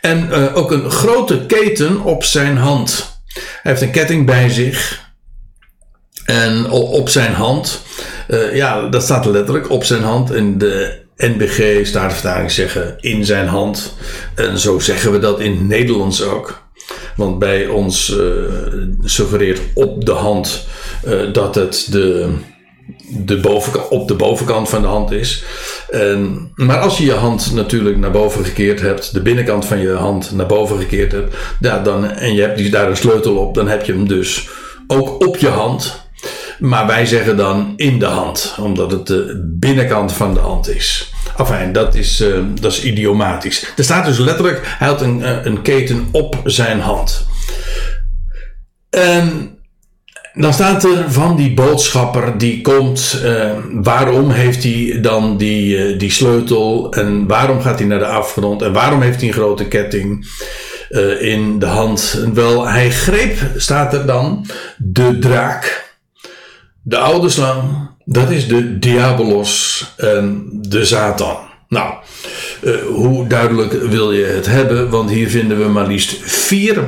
[0.00, 3.17] en ook een grote keten op zijn hand.
[3.34, 5.06] Hij heeft een ketting bij zich.
[6.24, 7.82] En op zijn hand.
[8.28, 10.32] Uh, ja, dat staat letterlijk op zijn hand.
[10.32, 13.94] In de NBG, Statenvertaling zeggen in zijn hand.
[14.34, 16.66] En zo zeggen we dat in het Nederlands ook.
[17.16, 18.52] Want bij ons uh,
[19.04, 20.66] suggereert op de hand
[21.06, 22.34] uh, dat het de,
[23.08, 25.44] de bovenkant, op de bovenkant van de hand is.
[25.90, 29.92] En, maar als je je hand natuurlijk naar boven gekeerd hebt, de binnenkant van je
[29.92, 33.54] hand naar boven gekeerd hebt, ja, dan, en je hebt die, daar een sleutel op,
[33.54, 34.48] dan heb je hem dus
[34.86, 36.06] ook op je hand.
[36.58, 41.12] Maar wij zeggen dan in de hand, omdat het de binnenkant van de hand is.
[41.36, 43.72] Enfin, dat is, uh, dat is idiomatisch.
[43.76, 47.26] Er staat dus letterlijk, hij had een, uh, een keten op zijn hand.
[48.90, 49.57] En
[50.38, 56.10] dan staat er van die boodschapper die komt, uh, waarom heeft hij dan die, die
[56.10, 60.26] sleutel en waarom gaat hij naar de afgrond en waarom heeft hij een grote ketting
[61.18, 62.24] in de hand?
[62.34, 65.86] Wel, hij greep, staat er dan, de draak
[66.82, 71.36] de oude slang, dat is de diabolos en de Satan.
[71.68, 71.94] Nou,
[72.92, 74.90] hoe duidelijk wil je het hebben?
[74.90, 76.84] Want hier vinden we maar liefst vier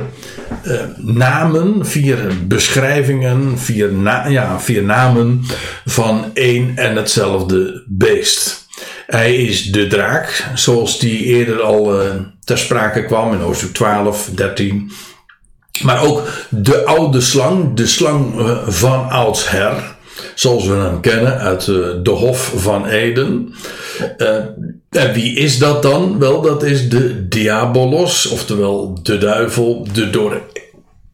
[0.65, 3.91] uh, namen, vier beschrijvingen, vier,
[4.27, 5.41] ja, vier namen
[5.85, 8.67] van één en hetzelfde beest.
[9.07, 12.09] Hij is de draak, zoals die eerder al uh,
[12.43, 14.91] ter sprake kwam in hoofdstuk 12, 13
[15.83, 19.99] maar ook de oude slang, de slang eh, van oudsher.
[20.35, 23.53] Zoals we hem kennen uit eh, de Hof van Eden.
[24.17, 24.27] Uh,
[24.89, 26.19] en wie is dat dan?
[26.19, 30.41] Wel, dat is de Diabolos, oftewel de duivel, de door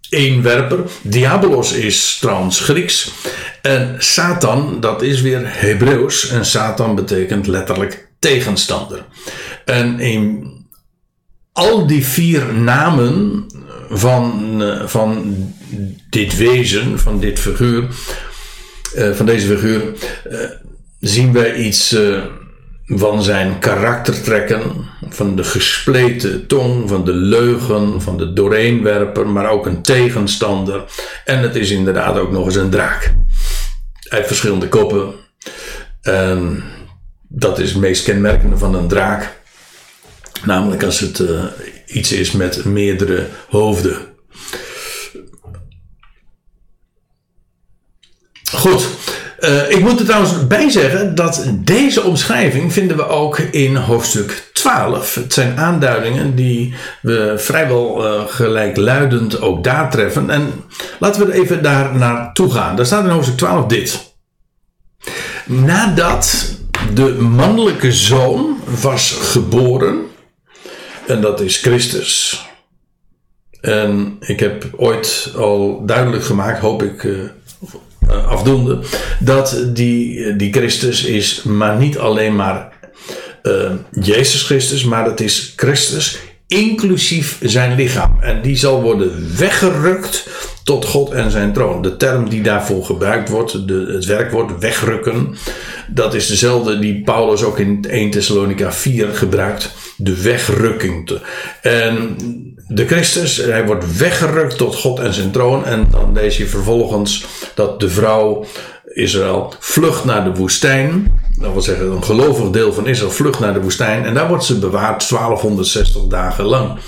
[0.10, 0.80] eenwerper.
[1.02, 3.12] Diabolos is trouwens Grieks.
[3.62, 6.30] En Satan, dat is weer Hebreeuws.
[6.30, 9.06] En Satan betekent letterlijk tegenstander.
[9.66, 10.52] En in
[11.52, 13.46] al die vier namen
[13.90, 15.36] van, uh, van
[16.10, 17.88] dit wezen, van dit figuur,
[18.96, 19.82] uh, van deze figuur,
[20.32, 20.40] uh,
[21.00, 21.96] zien wij iets
[22.86, 24.62] van zijn karaktertrekken,
[25.10, 30.84] van de gespleten tong, van de leugen, van de dooreenwerper, maar ook een tegenstander.
[31.26, 33.14] En het is inderdaad ook nog eens een draak.
[34.00, 35.14] Hij heeft verschillende koppen.
[36.02, 36.64] En
[37.28, 39.40] dat is het meest kenmerkende van een draak.
[40.44, 41.24] Namelijk als het
[41.86, 43.98] iets is met meerdere hoofden.
[48.54, 48.88] Goed.
[49.40, 54.50] Uh, ik moet er trouwens bij zeggen dat deze omschrijving vinden we ook in hoofdstuk
[54.54, 55.16] 12.
[55.16, 60.30] Het zijn aanduidingen die we vrijwel uh, gelijkluidend ook daar treffen.
[60.30, 60.54] En
[61.00, 62.76] laten we even daar naartoe gaan.
[62.76, 64.16] Daar staat in hoofdstuk 12 dit.
[65.46, 66.56] Nadat
[66.94, 70.06] de mannelijke zoon was geboren,
[71.08, 72.42] en dat is Christus.
[73.62, 77.20] En ik heb ooit al duidelijk gemaakt, hoop ik uh,
[78.10, 78.80] afdoende,
[79.20, 82.72] dat die, die Christus is maar niet alleen maar
[83.44, 88.18] uh, Jezus Christus, maar dat is Christus inclusief zijn lichaam.
[88.22, 90.30] En die zal worden weggerukt
[90.64, 91.82] tot God en zijn troon.
[91.82, 95.36] De term die daarvoor gebruikt wordt, de, het werkwoord wegrukken,
[95.88, 99.72] dat is dezelfde die Paulus ook in 1 Thessalonica 4 gebruikt.
[99.98, 101.20] De wegrukking.
[101.62, 102.16] En
[102.68, 105.66] de Christus, hij wordt weggerukt tot God en zijn troon.
[105.66, 108.46] En dan lees je vervolgens dat de vrouw
[108.94, 111.22] Israël vlucht naar de woestijn.
[111.40, 114.06] Dat wil zeggen, een gelovig deel van Israël vlucht naar de woestijn.
[114.06, 116.80] En daar wordt ze bewaard 1260 dagen lang.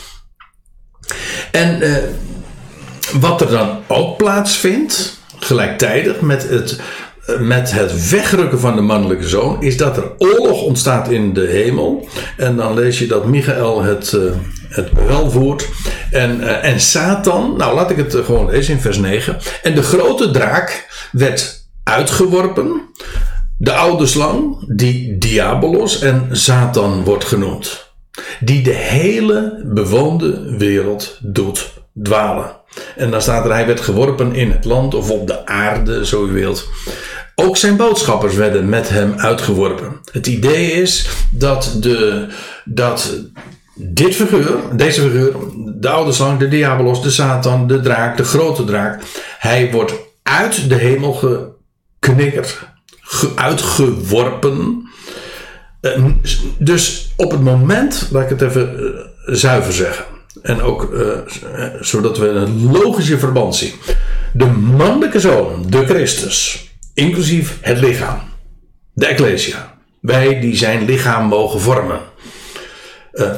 [1.52, 2.04] En eh,
[3.20, 6.80] wat er dan ook plaatsvindt, gelijktijdig met het,
[7.40, 12.08] met het wegrukken van de mannelijke zoon, is dat er oorlog ontstaat in de hemel.
[12.38, 14.32] En dan lees je dat Michael het, uh,
[14.70, 15.68] het bevel voert.
[16.12, 19.38] En, uh, en Satan, nou laat ik het gewoon lezen in vers 9.
[19.64, 22.82] En de grote draak werd uitgeworpen.
[23.58, 27.92] De oude slang, die Diabolos en Satan wordt genoemd.
[28.40, 31.74] Die de hele bewoonde wereld doet
[32.04, 32.58] dwalen.
[32.96, 36.26] En dan staat er, hij werd geworpen in het land of op de aarde, zo
[36.26, 36.68] u wilt.
[37.42, 40.00] Ook zijn boodschappers werden met hem uitgeworpen.
[40.12, 42.28] Het idee is dat, de,
[42.66, 43.16] dat
[43.76, 45.34] dit figuur, deze figuur,
[45.76, 49.02] de oude slang, de diabolos, de satan, de draak, de grote draak,
[49.38, 51.14] hij wordt uit de hemel
[52.00, 52.60] geknikkerd,
[53.36, 54.90] uitgeworpen.
[56.58, 60.06] Dus op het moment, laat ik het even eh, zuiver zeggen,
[60.42, 61.08] en ook uh,
[61.80, 63.74] zodat we een logische verband zien.
[64.34, 64.46] De
[64.78, 66.69] mannelijke zoon, de Christus,
[67.00, 68.20] inclusief het lichaam,
[68.94, 72.00] de Ecclesia, wij die zijn lichaam mogen vormen,
[73.14, 73.32] uh,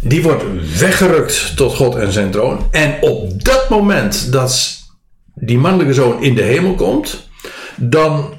[0.00, 0.44] die wordt
[0.78, 2.68] weggerukt tot God en zijn troon.
[2.70, 4.80] En op dat moment dat
[5.34, 7.28] die mannelijke zoon in de hemel komt,
[7.76, 8.34] dan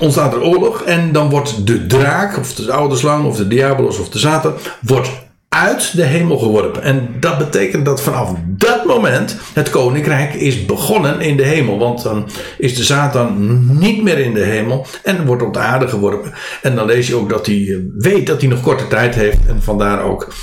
[0.00, 0.82] ontstaat er oorlog.
[0.82, 4.54] En dan wordt de draak, of de oude slang, of de diabolos, of de Satan,
[4.80, 5.10] wordt
[5.52, 6.82] uit de hemel geworpen.
[6.82, 11.78] En dat betekent dat vanaf dat moment het koninkrijk is begonnen in de hemel.
[11.78, 12.28] Want dan
[12.58, 16.32] is de Satan niet meer in de hemel en wordt op de aarde geworpen.
[16.62, 19.38] En dan lees je ook dat hij eh, weet dat hij nog korte tijd heeft.
[19.46, 20.34] En vandaar ook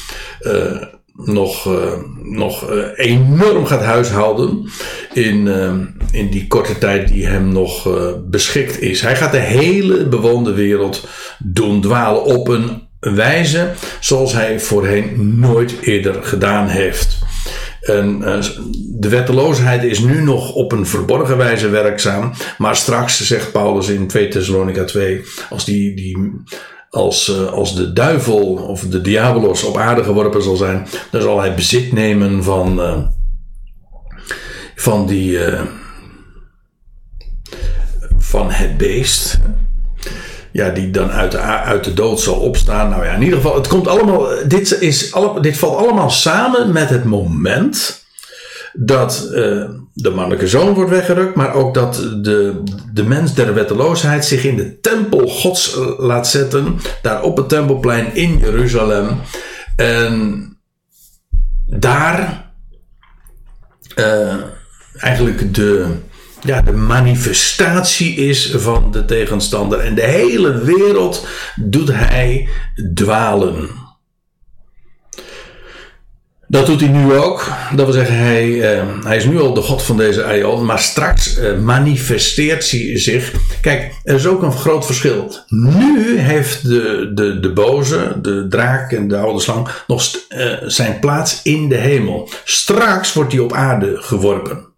[0.42, 0.82] uh,
[1.14, 1.92] nog, uh,
[2.24, 4.70] nog enorm gaat huishouden
[5.14, 5.48] in,
[6.12, 7.90] in die korte tijd die hem nog
[8.30, 9.02] beschikt is.
[9.02, 11.08] Hij gaat de hele bewoonde wereld
[11.40, 17.18] doen dwalen op een wijze zoals hij voorheen nooit eerder gedaan heeft.
[17.82, 18.44] En uh,
[18.76, 22.32] de wetteloosheid is nu nog op een verborgen wijze werkzaam.
[22.58, 26.32] Maar straks, zegt Paulus in 2 Thessalonica 2, als, die, die,
[26.90, 31.40] als, uh, als de duivel of de diabolos op aarde geworpen zal zijn, dan zal
[31.40, 32.98] hij bezit nemen van, uh,
[34.76, 35.40] van, die,
[38.18, 39.40] van het beest
[40.60, 42.90] ja, die dan uit de, uit de dood zal opstaan.
[42.90, 44.28] Nou ja, in ieder geval, het komt allemaal.
[44.48, 48.04] Dit, is, dit valt allemaal samen met het moment
[48.74, 54.26] dat uh, de mannelijke zoon wordt weggerukt, maar ook dat de, de mens der wetteloosheid
[54.26, 59.20] zich in de tempel Gods eh, laat zetten, daar op het tempelplein in Jeruzalem.
[59.76, 60.44] En
[61.66, 62.48] daar
[64.98, 65.86] eigenlijk de
[66.42, 69.80] ja, de manifestatie is van de tegenstander.
[69.80, 72.48] En de hele wereld doet hij
[72.94, 73.70] dwalen.
[76.48, 77.52] Dat doet hij nu ook.
[77.76, 80.58] Dat wil zeggen, hij, uh, hij is nu al de God van deze eeuw.
[80.58, 83.32] Maar straks uh, manifesteert hij zich.
[83.62, 85.36] Kijk, er is ook een groot verschil.
[85.48, 91.00] Nu heeft de, de, de boze, de draak en de oude slang nog uh, zijn
[91.00, 92.30] plaats in de hemel.
[92.44, 94.69] Straks wordt hij op aarde geworpen.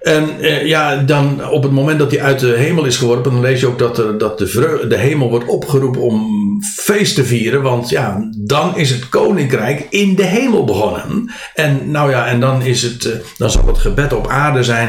[0.00, 3.40] En eh, ja, dan op het moment dat hij uit de hemel is geworpen, dan
[3.40, 6.38] lees je ook dat, dat de, de hemel wordt opgeroepen om
[6.76, 7.62] feest te vieren.
[7.62, 11.30] Want ja, dan is het koninkrijk in de hemel begonnen.
[11.54, 14.88] En nou ja, en dan is het, eh, dan zal het gebed op aarde zijn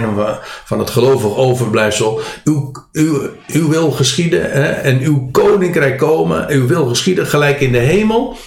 [0.66, 2.22] van het gelovig overblijfsel.
[2.44, 7.72] Uw, uw, uw wil geschieden hè, en uw koninkrijk komen, uw wil geschieden gelijk in
[7.72, 8.38] de hemel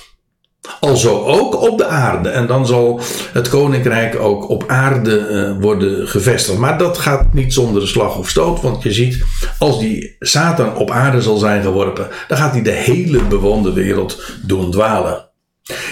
[0.81, 2.29] Alzo ook op de aarde.
[2.29, 3.01] En dan zal
[3.33, 6.59] het koninkrijk ook op aarde uh, worden gevestigd.
[6.59, 8.61] Maar dat gaat niet zonder de slag of stoot.
[8.61, 9.25] Want je ziet,
[9.59, 14.23] als die Satan op aarde zal zijn geworpen, dan gaat hij de hele bewoonde wereld
[14.43, 15.29] doen dwalen.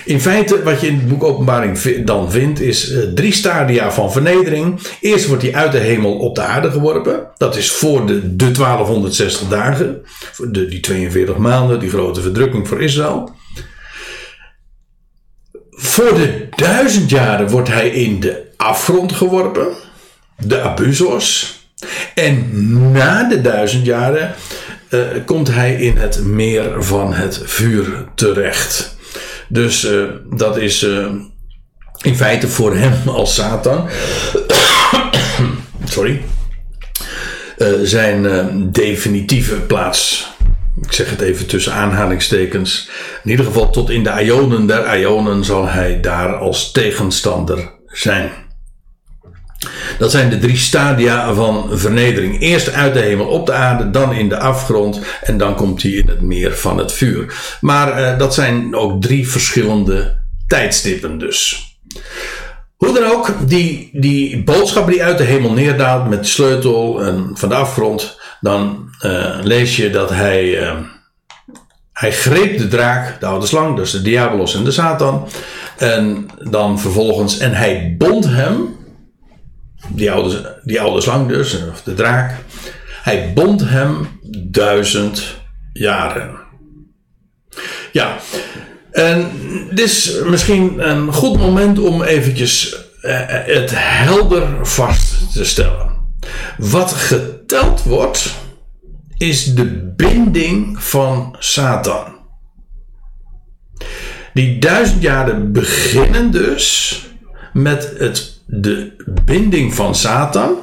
[0.05, 4.13] In feite, wat je in het boek Openbaring dan vindt, is uh, drie stadia van
[4.13, 4.81] vernedering.
[5.01, 7.27] Eerst wordt hij uit de hemel op de aarde geworpen.
[7.37, 10.03] Dat is voor de, de 1260 dagen.
[10.51, 13.31] De, die 42 maanden, die grote verdrukking voor Israël.
[15.75, 19.69] Voor de duizend jaren wordt hij in de afgrond geworpen,
[20.39, 21.61] de Abusos.
[22.15, 24.35] En na de duizend jaren
[24.91, 28.97] uh, komt hij in het meer van het vuur terecht.
[29.49, 31.07] Dus uh, dat is uh,
[32.03, 33.89] in feite voor hem als Satan.
[35.85, 36.23] sorry.
[37.83, 40.32] zijn definitieve plaats
[40.83, 42.89] ik zeg het even tussen aanhalingstekens.
[43.25, 48.31] In ieder geval tot in de ionen der ionen zal hij daar als tegenstander zijn.
[49.99, 52.41] Dat zijn de drie stadia van vernedering.
[52.41, 55.91] Eerst uit de hemel op de aarde, dan in de afgrond en dan komt hij
[55.91, 57.35] in het meer van het vuur.
[57.61, 61.71] Maar uh, dat zijn ook drie verschillende tijdstippen dus.
[62.77, 67.49] Hoe dan ook, die, die boodschap die uit de hemel neerdaalt met sleutel en van
[67.49, 70.79] de afgrond, dan uh, lees je dat hij, uh,
[71.93, 75.29] hij greep de draak, de oude slang, dus de diabolos en de Satan.
[75.79, 78.77] En dan vervolgens, en hij bond hem,
[79.89, 82.35] die oude, die oude slang dus, of de draak,
[83.03, 84.09] hij bond hem
[84.51, 85.23] duizend
[85.73, 86.41] jaren.
[87.93, 88.17] Ja,
[88.91, 89.31] en
[89.71, 95.91] dit is misschien een goed moment om eventjes uh, het helder vast te stellen.
[96.57, 96.93] Wat
[97.53, 98.35] geteld wordt,
[99.17, 102.05] is de binding van Satan.
[104.35, 106.99] Die duizend jaren beginnen dus
[107.53, 110.57] met het, de binding van Satan.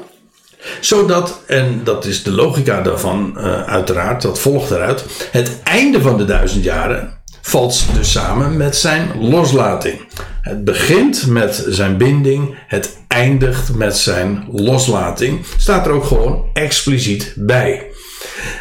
[0.82, 5.06] Zodat, en dat is de logica daarvan uh, uiteraard, dat volgt eruit.
[5.32, 7.19] Het einde van de duizend jaren
[7.50, 10.00] valt dus samen met zijn loslating.
[10.42, 15.46] Het begint met zijn binding, het eindigt met zijn loslating.
[15.58, 17.88] Staat er ook gewoon expliciet bij.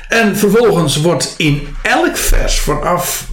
[0.08, 3.28] En vervolgens wordt in elk vers vanaf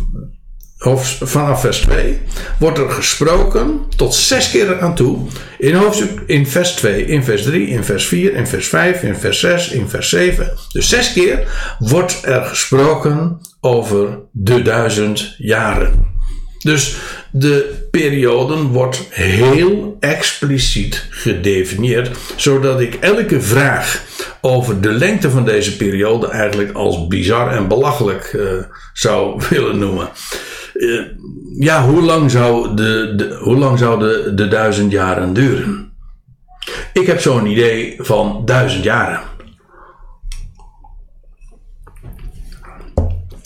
[0.78, 2.22] vanaf vers 2
[2.60, 5.28] wordt er gesproken tot zes keer aan toe.
[5.58, 9.16] In hoofdstuk in vers 2, in vers 3, in vers 4, in vers 5, in
[9.16, 10.54] vers 6, in vers 7.
[10.72, 11.48] Dus zes keer
[11.80, 16.14] wordt er gesproken over de duizend jaren.
[16.60, 16.96] Dus
[17.32, 24.04] de periode wordt heel expliciet gedefinieerd, zodat ik elke vraag
[24.42, 28.52] over de lengte van deze periode eigenlijk als bizar en belachelijk uh,
[28.94, 30.10] zou willen noemen.
[30.76, 31.02] Uh,
[31.60, 35.92] ja, hoe lang zou, de, de, hoe lang zou de, de duizend jaren duren?
[36.94, 39.22] Ik heb zo'n idee van duizend jaren.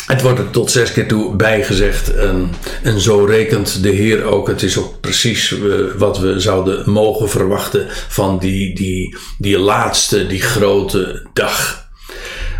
[0.05, 2.15] Het wordt er tot zes keer toe bijgezegd.
[2.15, 2.49] En,
[2.83, 4.47] en zo rekent de Heer ook.
[4.47, 10.27] Het is ook precies uh, wat we zouden mogen verwachten van die, die, die laatste,
[10.27, 11.87] die grote dag.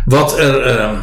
[0.04, 1.00] Wat er uh,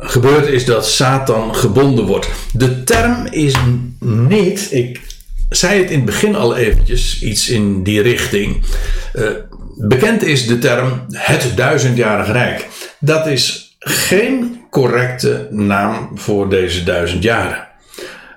[0.00, 2.28] gebeurt is dat Satan gebonden wordt.
[2.52, 3.54] De term is
[4.00, 5.00] niet, ik
[5.50, 8.62] zei het in het begin al eventjes, iets in die richting.
[9.14, 9.28] Uh,
[9.76, 12.68] bekend is de term het duizendjarig rijk.
[13.00, 17.68] Dat is geen correcte naam voor deze duizend jaren.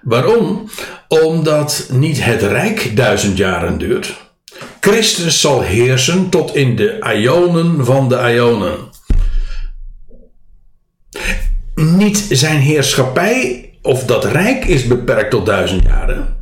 [0.01, 0.69] Waarom?
[1.07, 4.15] Omdat niet het rijk duizend jaren duurt.
[4.79, 8.77] Christus zal heersen tot in de ionen van de ionen.
[11.75, 16.35] Niet zijn heerschappij of dat rijk is beperkt tot duizend jaren.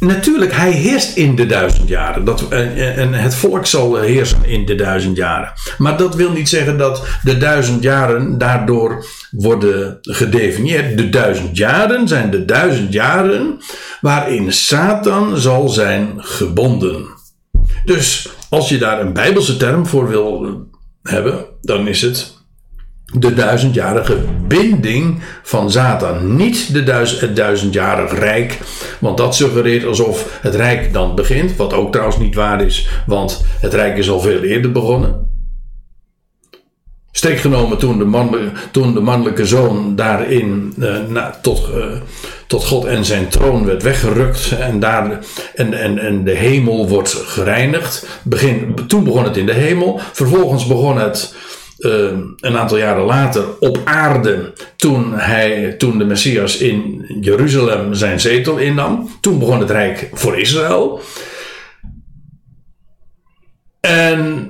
[0.00, 2.24] Natuurlijk, hij heerst in de duizend jaren.
[2.24, 5.52] Dat, en het volk zal heersen in de duizend jaren.
[5.78, 10.96] Maar dat wil niet zeggen dat de duizend jaren daardoor worden gedefinieerd.
[10.96, 13.58] De duizend jaren zijn de duizend jaren
[14.00, 17.06] waarin Satan zal zijn gebonden.
[17.84, 20.66] Dus als je daar een Bijbelse term voor wil
[21.02, 22.33] hebben, dan is het
[23.12, 26.36] de duizendjarige binding van Satan.
[26.36, 26.82] Niet de
[27.20, 28.58] het duizendjarig rijk.
[28.98, 31.56] Want dat suggereert alsof het rijk dan begint.
[31.56, 32.88] Wat ook trouwens niet waar is.
[33.06, 35.32] Want het rijk is al veel eerder begonnen.
[37.16, 38.36] Steek genomen toen de, man,
[38.70, 41.84] toen de mannelijke zoon daarin uh, na, tot, uh,
[42.46, 44.52] tot God en zijn troon werd weggerukt.
[44.58, 45.18] En, daar,
[45.54, 48.06] en, en, en de hemel wordt gereinigd.
[48.22, 50.00] Begin, toen begon het in de hemel.
[50.12, 51.34] Vervolgens begon het
[51.84, 58.56] een aantal jaren later op aarde, toen, hij, toen de Messias in Jeruzalem zijn zetel
[58.56, 59.08] innam.
[59.20, 61.00] Toen begon het Rijk voor Israël.
[63.80, 64.48] En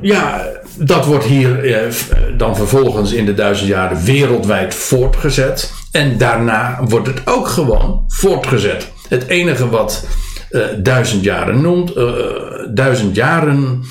[0.00, 0.46] ja,
[0.78, 1.92] dat wordt hier eh,
[2.36, 5.72] dan vervolgens in de duizend jaren wereldwijd voortgezet.
[5.92, 8.92] En daarna wordt het ook gewoon voortgezet.
[9.08, 10.06] Het enige wat
[10.50, 12.06] uh, duizend jaren noemt, uh,
[12.74, 13.82] duizend jaren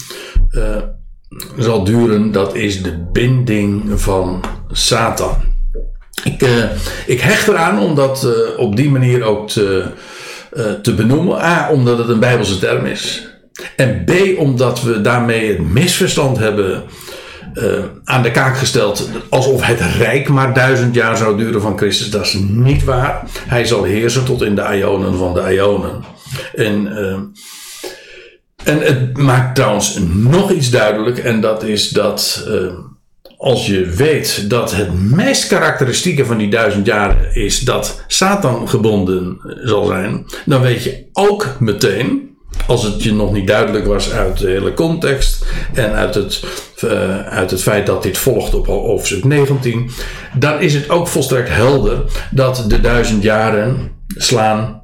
[1.57, 5.35] zal duren, dat is de binding van Satan.
[6.23, 6.63] Ik, uh,
[7.05, 9.85] ik hecht eraan om dat uh, op die manier ook te,
[10.53, 11.41] uh, te benoemen.
[11.41, 13.27] A, omdat het een Bijbelse term is.
[13.75, 16.83] En B, omdat we daarmee het misverstand hebben
[18.03, 19.09] aan de kaak gesteld.
[19.29, 22.09] Alsof het rijk maar duizend jaar zou duren van Christus.
[22.09, 23.23] Dat is niet waar.
[23.47, 26.03] Hij zal heersen tot in de ionen van de ionen.
[26.55, 26.87] En
[28.63, 32.73] en het maakt trouwens nog iets duidelijk, en dat is dat uh,
[33.39, 39.37] als je weet dat het meest karakteristieke van die duizend jaren is dat Satan gebonden
[39.63, 42.37] zal zijn, dan weet je ook meteen,
[42.67, 46.43] als het je nog niet duidelijk was uit de hele context en uit het,
[46.83, 49.89] uh, uit het feit dat dit volgt op hoofdstuk 19,
[50.33, 54.81] dan is het ook volstrekt helder dat de duizend jaren slaan.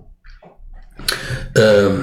[1.54, 1.94] Uh,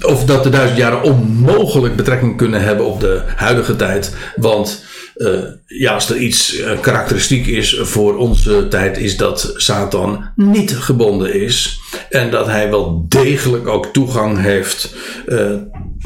[0.00, 4.16] of dat de duizend jaren onmogelijk betrekking kunnen hebben op de huidige tijd.
[4.36, 4.84] Want
[5.16, 10.76] uh, ja, als er iets uh, karakteristiek is voor onze tijd, is dat Satan niet
[10.76, 11.80] gebonden is.
[12.10, 14.94] En dat hij wel degelijk ook toegang heeft.
[15.26, 15.50] Uh,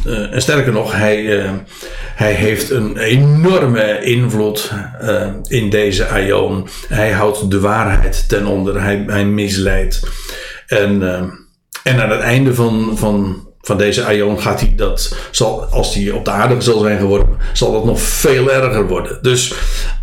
[0.04, 1.50] en sterker nog, hij,
[2.14, 4.72] hij heeft een enorme invloed
[5.48, 6.68] in deze aion.
[6.88, 10.00] Hij houdt de waarheid ten onder, hij, hij misleidt.
[10.66, 11.02] En,
[11.82, 16.10] en aan het einde van, van van deze Aion gaat hij dat, zal, als hij
[16.10, 19.18] op de aarde zal zijn geworden, zal dat nog veel erger worden.
[19.22, 19.54] Dus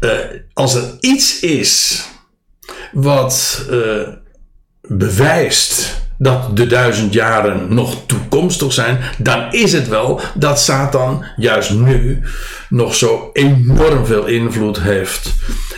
[0.01, 0.11] uh,
[0.53, 2.05] als er iets is
[2.91, 4.07] wat uh,
[4.81, 11.71] bewijst dat de duizend jaren nog toekomstig zijn, dan is het wel dat Satan juist
[11.71, 12.23] nu
[12.69, 15.33] nog zo enorm veel invloed heeft.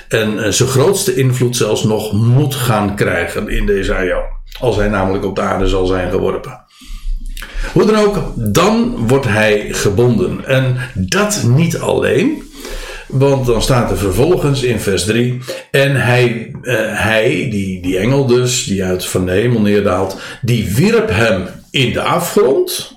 [0.07, 4.23] En uh, zijn grootste invloed zelfs nog moet gaan krijgen in deze Aion.
[4.59, 6.62] Als hij namelijk op de aarde zal zijn geworpen.
[7.71, 10.45] Hoe dan ook, dan wordt hij gebonden.
[10.45, 12.51] En dat niet alleen.
[13.07, 15.39] Want dan staat er vervolgens in vers 3.
[15.71, 20.73] En hij, uh, hij die, die engel dus, die uit van de hemel neerdaalt, die
[20.75, 22.91] wierp hem in de afgrond.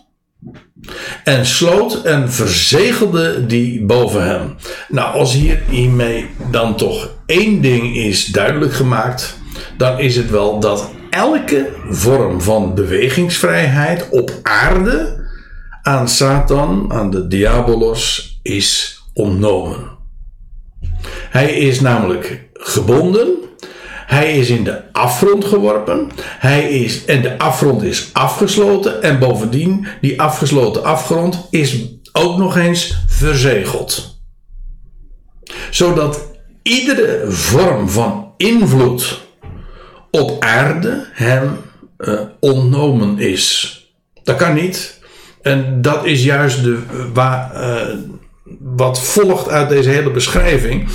[1.25, 4.55] En sloot en verzegelde die boven hem.
[4.89, 9.39] Nou, als hier hiermee dan toch één ding is duidelijk gemaakt,
[9.79, 15.25] dan is het wel dat elke vorm van bewegingsvrijheid op aarde
[15.83, 19.91] aan Satan, aan de diabolos, is ontnomen.
[21.31, 23.29] Hij is namelijk gebonden.
[24.07, 26.11] Hij is in de afgrond geworpen.
[26.39, 29.03] Hij is, en de afgrond is afgesloten.
[29.03, 34.21] En bovendien, die afgesloten afgrond is ook nog eens verzegeld.
[35.71, 36.31] Zodat
[36.62, 39.26] iedere vorm van invloed
[40.21, 41.57] op aarde hem
[41.99, 43.81] uh, ontnomen is.
[44.23, 45.01] Dat kan niet.
[45.43, 46.79] En dat is juist de,
[47.12, 47.97] waar, uh,
[48.61, 50.89] wat volgt uit deze hele beschrijving.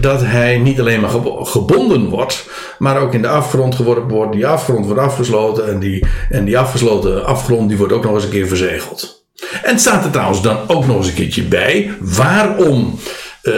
[0.00, 1.10] Dat hij niet alleen maar
[1.42, 2.48] gebonden wordt,
[2.78, 4.32] maar ook in de afgrond geworpen wordt.
[4.32, 8.24] Die afgrond wordt afgesloten en die, en die afgesloten afgrond die wordt ook nog eens
[8.24, 9.24] een keer verzegeld.
[9.62, 12.98] En staat er trouwens dan ook nog eens een keertje bij waarom
[13.42, 13.54] uh,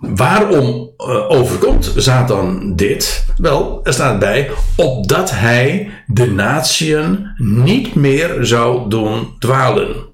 [0.00, 3.24] waarom uh, overkomt Satan dit?
[3.36, 10.08] Wel, er staat bij, opdat hij de natieën niet meer zou doen dwalen.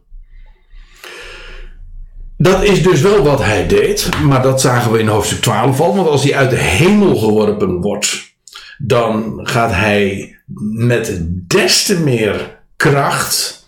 [2.36, 5.96] Dat is dus wel wat hij deed, maar dat zagen we in hoofdstuk 12 al.
[5.96, 8.34] Want als hij uit de hemel geworpen wordt,
[8.78, 10.36] dan gaat hij
[10.72, 13.66] met des te meer kracht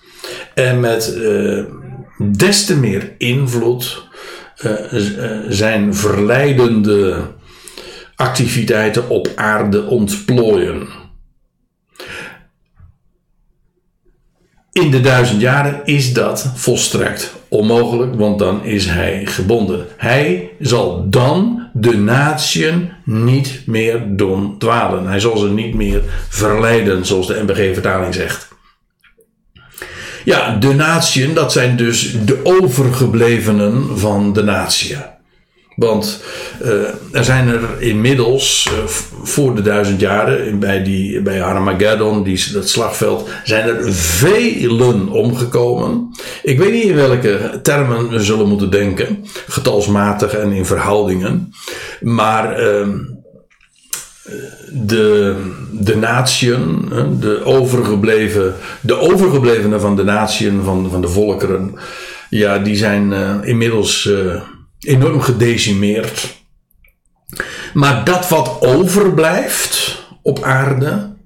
[0.55, 1.64] en met uh,
[2.18, 4.09] des te meer invloed
[5.49, 7.21] zijn verleidende
[8.15, 10.89] activiteiten op aarde ontplooien.
[14.73, 19.87] In de duizend jaren is dat volstrekt onmogelijk, want dan is hij gebonden.
[19.97, 25.07] Hij zal dan de natieën niet meer doen dwalen.
[25.07, 28.48] Hij zal ze niet meer verleiden, zoals de MBG-vertaling zegt.
[30.29, 34.97] Ja, de natieën, dat zijn dus de overgeblevenen van de natie.
[35.76, 36.22] Want
[36.62, 36.70] uh,
[37.12, 38.87] er zijn er inmiddels, uh,
[39.22, 46.11] voor de duizend jaren, bij, die, bij Armageddon, die, dat slagveld, zijn er velen omgekomen.
[46.43, 51.53] Ik weet niet in welke termen we zullen moeten denken, getalsmatig en in verhoudingen.
[52.01, 52.87] Maar uh,
[54.72, 55.37] de,
[55.72, 56.89] de natieën,
[57.20, 61.74] de, overgebleven, de overgeblevenen van de natieën, van, van de volkeren,
[62.31, 64.43] ja, die zijn uh, inmiddels uh,
[64.81, 66.37] enorm gedecimeerd.
[67.74, 71.16] Maar dat wat overblijft op aarde,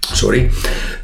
[0.12, 0.50] sorry,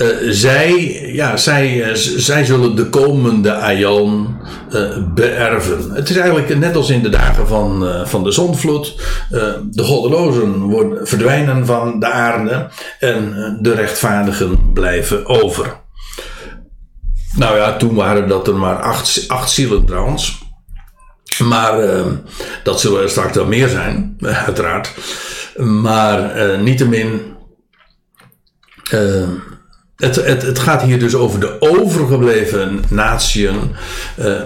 [0.01, 4.36] uh, zij, ja, zij, zij zullen de komende aion
[4.70, 5.90] uh, beërven.
[5.90, 8.94] Het is eigenlijk net als in de dagen van, uh, van de zonvloed.
[9.32, 15.80] Uh, de goddelozen worden, verdwijnen van de aarde en de rechtvaardigen blijven over.
[17.36, 20.38] Nou ja, toen waren dat er maar acht, acht zielen trouwens.
[21.38, 21.74] Maar
[22.64, 24.94] dat zullen er straks wel meer zijn, uiteraard.
[25.57, 27.20] Maar niettemin.
[30.01, 33.57] Het, het, het, gaat hier dus over de overgebleven natieën
[34.20, 34.40] uh,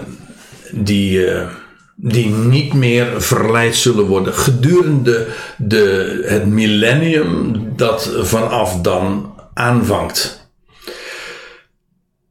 [0.71, 1.47] die, uh,
[1.95, 5.27] die niet meer verleid zullen worden gedurende
[5.57, 10.49] de, het millennium dat vanaf dan aanvangt.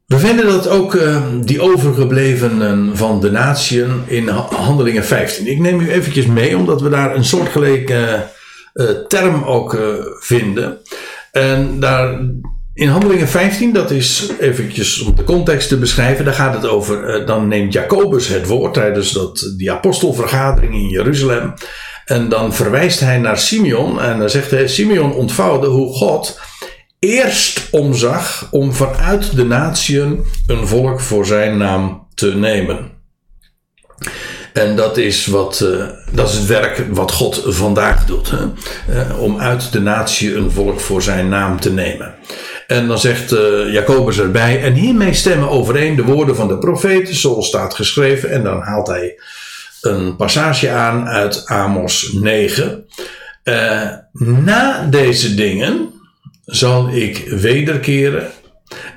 [0.06, 5.46] We vinden dat ook uh, die overgeblevenen van de natieën in Handelingen 15.
[5.46, 8.26] Ik neem u eventjes mee, omdat we daar een soortgelijke
[9.08, 9.78] term ook
[10.20, 10.78] vinden.
[11.32, 12.20] En daar
[12.74, 17.04] in Handelingen 15, dat is eventjes om de context te beschrijven, daar gaat het over,
[17.04, 21.54] eh, dan neemt Jacobus het woord tijdens dat, die apostelvergadering in Jeruzalem.
[22.04, 26.40] En dan verwijst hij naar Simeon en dan zegt hij, Simeon ontvouwde hoe God
[26.98, 32.92] eerst omzag om vanuit de natieën een volk voor zijn naam te nemen.
[34.52, 38.30] En dat is, wat, uh, dat is het werk wat God vandaag doet.
[38.30, 38.44] Hè?
[38.90, 42.14] Uh, om uit de natie een volk voor zijn naam te nemen.
[42.74, 47.14] En dan zegt uh, Jacobus erbij, en hiermee stemmen overeen de woorden van de profeten,
[47.14, 48.30] zoals staat geschreven.
[48.30, 49.20] En dan haalt hij
[49.80, 52.86] een passage aan uit Amos 9.
[53.44, 55.92] Uh, na deze dingen
[56.44, 58.30] zal ik wederkeren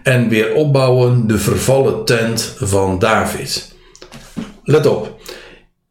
[0.04, 3.76] en weer opbouwen de vervallen tent van David.
[4.64, 5.20] Let op.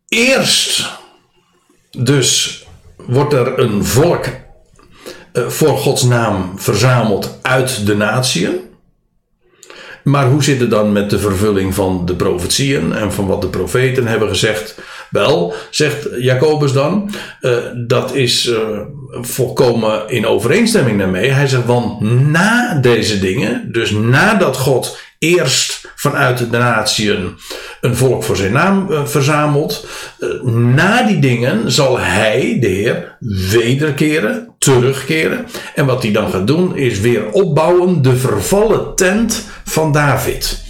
[0.09, 0.91] Eerst
[1.99, 2.64] dus
[2.97, 4.46] wordt er een volk eh,
[5.49, 8.61] voor Gods naam verzameld uit de natieën.
[10.07, 13.49] Maar hoe zit het dan met de vervulling van de profetieën en van wat de
[13.49, 14.78] profeten hebben gezegd?
[15.11, 17.11] Wel, zegt Jacobus dan,
[17.41, 17.57] uh,
[17.87, 18.59] dat is uh,
[19.11, 21.30] volkomen in overeenstemming daarmee.
[21.30, 27.37] Hij zegt, want na deze dingen, dus nadat God eerst vanuit de natieën
[27.80, 29.87] een volk voor zijn naam verzamelt.
[30.45, 33.16] Na die dingen zal hij, de Heer,
[33.51, 35.47] wederkeren, terugkeren.
[35.75, 40.64] En wat hij dan gaat doen is weer opbouwen de vervallen tent van David.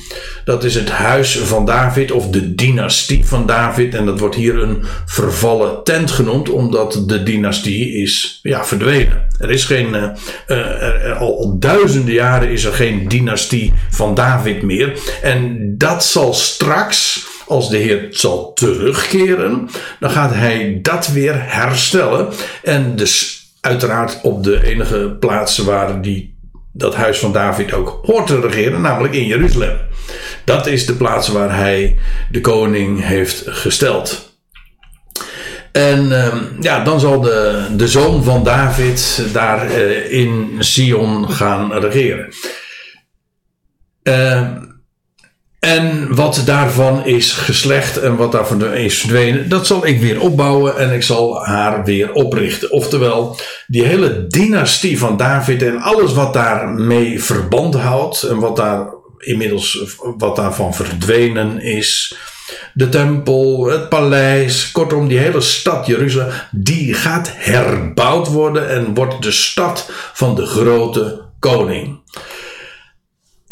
[0.45, 3.95] Dat is het huis van David of de dynastie van David.
[3.95, 9.27] En dat wordt hier een vervallen tent genoemd, omdat de dynastie is ja, verdwenen.
[9.39, 10.15] Er is geen,
[10.49, 14.99] uh, al, al duizenden jaren is er geen dynastie van David meer.
[15.23, 19.69] En dat zal straks, als de Heer zal terugkeren,
[20.01, 22.29] dan gaat hij dat weer herstellen.
[22.63, 26.35] En dus uiteraard op de enige plaats waar die
[26.73, 29.77] dat huis van David ook hoort te regeren, namelijk in Jeruzalem.
[30.45, 31.99] Dat is de plaats waar hij
[32.31, 34.35] de koning heeft gesteld.
[35.73, 41.73] En uh, ja, dan zal de, de zoon van David daar uh, in Sion gaan
[41.73, 42.29] regeren.
[44.03, 44.51] Uh,
[45.67, 50.79] en wat daarvan is geslecht en wat daarvan is verdwenen, dat zal ik weer opbouwen
[50.79, 52.71] en ik zal haar weer oprichten.
[52.71, 53.37] Oftewel,
[53.67, 59.97] die hele dynastie van David en alles wat daarmee verband houdt en wat daar inmiddels
[60.19, 62.17] wat daarvan verdwenen is.
[62.75, 69.23] De tempel, het paleis, kortom die hele stad Jeruzalem, die gaat herbouwd worden en wordt
[69.23, 72.05] de stad van de grote koning.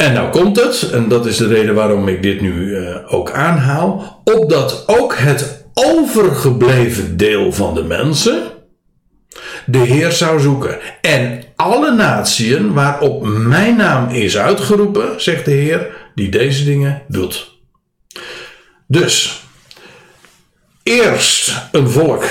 [0.05, 3.31] En nou komt het, en dat is de reden waarom ik dit nu uh, ook
[3.31, 8.43] aanhaal, opdat ook het overgebleven deel van de mensen
[9.67, 10.79] de Heer zou zoeken.
[11.01, 17.59] En alle natieën waarop mijn naam is uitgeroepen, zegt de Heer, die deze dingen doet.
[18.87, 19.45] Dus,
[20.83, 22.25] eerst een volk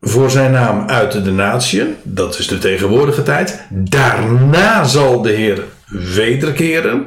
[0.00, 3.66] voor zijn naam uit de natieën, dat is de tegenwoordige tijd.
[3.70, 7.06] Daarna zal de Heer wederkeren,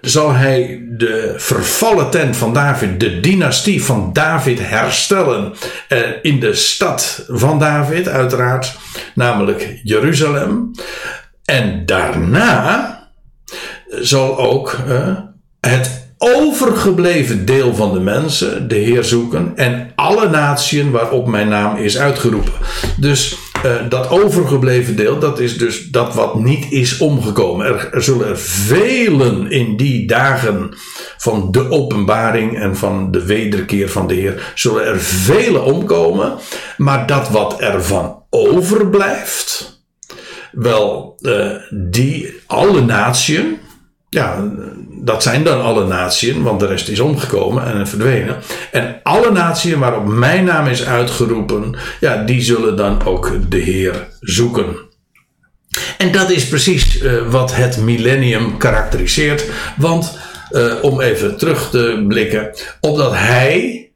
[0.00, 5.52] zal hij de vervallen tent van David, de dynastie van David herstellen
[5.88, 8.78] eh, in de stad van David, uiteraard,
[9.14, 10.70] namelijk Jeruzalem.
[11.44, 12.98] En daarna
[13.88, 15.18] zal ook uh,
[15.60, 21.76] het overgebleven deel van de mensen de Heer zoeken en alle natieën waarop mijn naam
[21.76, 22.52] is uitgeroepen.
[22.96, 27.66] Dus uh, dat overgebleven deel, dat is dus dat wat niet is omgekomen.
[27.66, 30.74] Er, zullen er velen in die dagen
[31.16, 36.32] van de openbaring en van de wederkeer van de Heer, zullen er velen omkomen.
[36.76, 39.78] Maar dat wat ervan overblijft,
[40.52, 43.58] wel, uh, die alle natieën,
[44.10, 44.50] ja,
[45.02, 48.36] dat zijn dan alle natieën, want de rest is omgekomen en verdwenen.
[48.72, 54.08] En alle natieën waarop mijn naam is uitgeroepen, ja, die zullen dan ook de Heer
[54.20, 54.76] zoeken.
[55.98, 59.44] En dat is precies uh, wat het millennium karakteriseert.
[59.76, 60.18] Want
[60.50, 62.50] uh, om even terug te blikken,
[62.80, 63.89] opdat hij,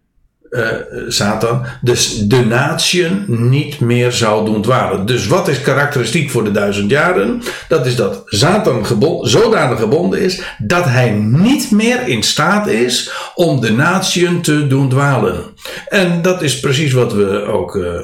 [0.55, 0.67] uh,
[1.09, 5.07] Satan, dus de natieën niet meer zou doen dwalen.
[5.07, 7.43] Dus wat is karakteristiek voor de duizend jaren?
[7.69, 13.11] Dat is dat Satan gebond, zodanig gebonden is dat hij niet meer in staat is
[13.35, 15.54] om de natieën te doen dwalen.
[15.89, 18.01] En dat is precies wat we ook uh,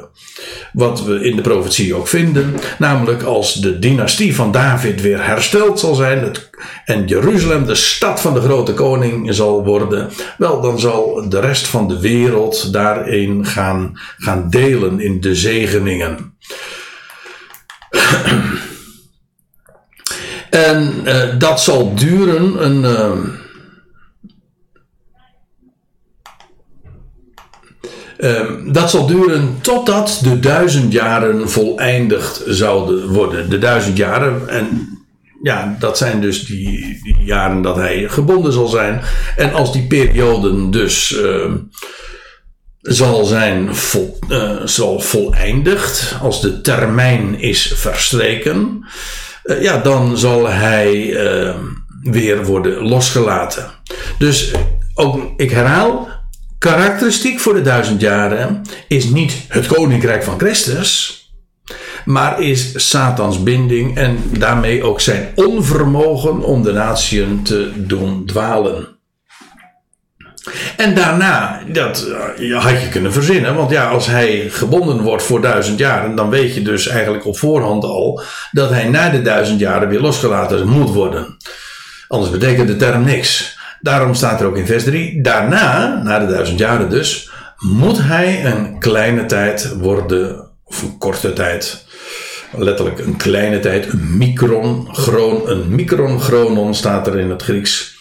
[0.72, 2.54] wat we in de profetie ook vinden.
[2.78, 6.22] Namelijk als de dynastie van David weer hersteld zal zijn.
[6.22, 6.50] Het,
[6.84, 10.11] en Jeruzalem de stad van de grote koning zal worden.
[10.38, 16.34] Wel, dan zal de rest van de wereld daarin gaan, gaan delen in de zegeningen.
[20.50, 22.82] en uh, dat zal duren een.
[22.82, 23.38] Uh,
[28.22, 33.50] Um, dat zal duren totdat de duizend jaren voleindigd zouden worden.
[33.50, 34.88] De duizend jaren, en
[35.42, 39.00] ja, dat zijn dus die, die jaren dat hij gebonden zal zijn.
[39.36, 41.52] En als die perioden dus uh,
[42.80, 48.86] zal zijn vol, uh, zal voleindigd, als de termijn is verstreken,
[49.44, 51.64] uh, ja, dan zal hij ehm,
[52.02, 53.70] weer worden losgelaten.
[54.18, 54.52] Dus
[54.94, 56.08] ook, ik herhaal,
[56.61, 61.18] Karakteristiek voor de duizend jaren is niet het koninkrijk van Christus,
[62.04, 68.88] maar is Satans binding en daarmee ook zijn onvermogen om de natieën te doen dwalen.
[70.76, 72.06] En daarna, dat
[72.52, 76.54] had je kunnen verzinnen, want ja, als hij gebonden wordt voor duizend jaren, dan weet
[76.54, 80.90] je dus eigenlijk op voorhand al dat hij na de duizend jaren weer losgelaten moet
[80.90, 81.36] worden.
[82.08, 83.58] Anders betekent de term niks.
[83.80, 88.44] Daarom staat er ook in vers 3: Daarna, na de duizend jaren dus, moet hij
[88.44, 91.86] een kleine tijd worden, of een korte tijd,
[92.52, 97.98] letterlijk een kleine tijd, een micron, chron, een micron chronon staat er in het Grieks.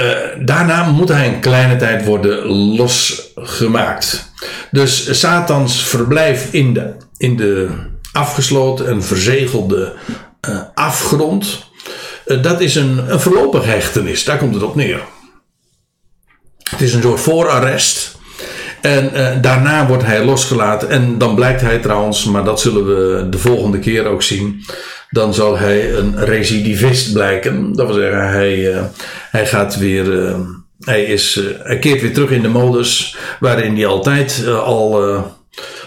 [0.00, 4.32] Uh, daarna moet hij een kleine tijd worden losgemaakt.
[4.70, 7.68] Dus Satans verblijf in de, in de
[8.12, 9.92] afgesloten en verzegelde
[10.48, 11.70] uh, afgrond,
[12.40, 14.24] dat is een, een voorlopig hechtenis.
[14.24, 15.00] Daar komt het op neer.
[16.70, 18.18] Het is een soort voorarrest.
[18.80, 20.88] En uh, daarna wordt hij losgelaten.
[20.88, 24.64] En dan blijkt hij trouwens, maar dat zullen we de volgende keer ook zien.
[25.10, 27.72] Dan zal hij een recidivist blijken.
[27.72, 28.84] Dat wil zeggen, hij, uh,
[29.30, 30.36] hij gaat weer.
[30.78, 35.02] Hij, is, hij keert weer terug in de modus waarin hij altijd al,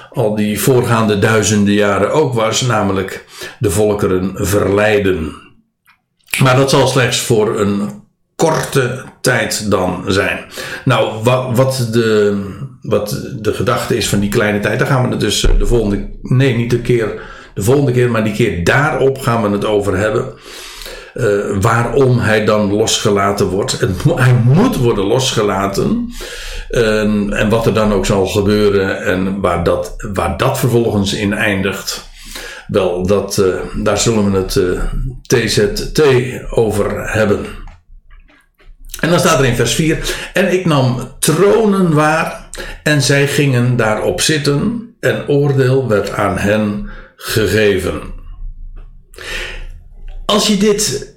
[0.09, 2.61] al die voorgaande duizenden jaren ook was.
[2.61, 3.25] Namelijk
[3.59, 5.44] de volkeren verleiden.
[6.39, 8.03] Maar dat zal slechts voor een
[8.36, 10.39] korte tijd dan zijn.
[10.86, 12.38] Nou, wat, wat, de,
[12.81, 15.65] wat de gedachte is van die kleine tijd, daar gaan we het dus eh, de
[15.65, 17.21] volgende, nee, niet de keer,
[17.53, 20.33] de volgende keer, maar die keer daarop gaan we het over hebben.
[21.13, 23.79] Uh, waarom hij dan losgelaten wordt.
[24.15, 26.09] Hij moet worden losgelaten.
[26.69, 31.33] En, en, wat er dan ook zal gebeuren en waar dat, waar dat vervolgens in
[31.33, 32.09] eindigt.
[32.68, 34.59] Wel, dat, uh, daar zullen we het
[35.28, 36.01] TZT
[36.49, 37.45] over hebben.
[38.99, 42.49] En dan staat er in vers 4: En ik nam tronen waar,
[42.84, 48.01] en zij gingen daarop zitten, en oordeel werd aan hen gegeven.
[50.26, 51.13] Als je dit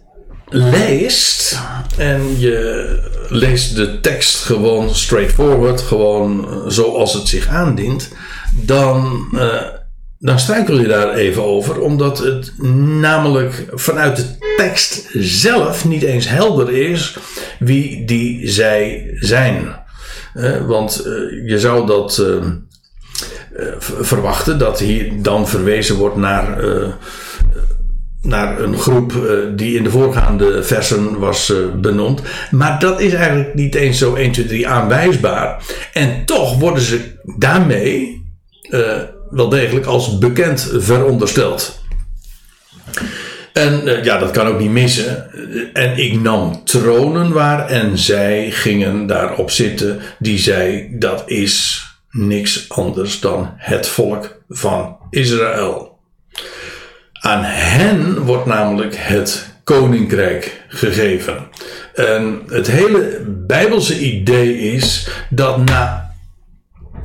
[0.49, 1.59] leest
[1.97, 8.13] en je leest de tekst gewoon straightforward, gewoon zoals het zich aandient,
[8.55, 9.27] dan
[10.19, 12.53] dan struikel je daar even over, omdat het
[13.01, 14.25] namelijk vanuit de
[14.57, 17.19] tekst zelf niet eens helder is
[17.59, 19.77] wie die zij zijn.
[20.67, 22.45] want uh, je zou dat uh,
[23.79, 26.65] verwachten, dat hier dan verwezen wordt naar,
[28.23, 29.13] naar een groep
[29.57, 32.23] die in de voorgaande versen was benoemd.
[32.51, 35.63] Maar dat is eigenlijk niet eens zo 1, 2, 3 aanwijsbaar.
[35.93, 37.01] En toch worden ze
[37.37, 38.27] daarmee
[39.31, 41.81] wel degelijk als bekend verondersteld.
[43.53, 45.31] En uh, ja, dat kan ook niet missen.
[45.73, 50.01] En ik nam tronen waar en zij gingen daarop zitten.
[50.19, 55.99] Die zei: dat is niks anders dan het volk van Israël.
[57.13, 61.49] Aan hen wordt namelijk het koninkrijk gegeven.
[61.95, 66.08] En het hele Bijbelse idee is dat na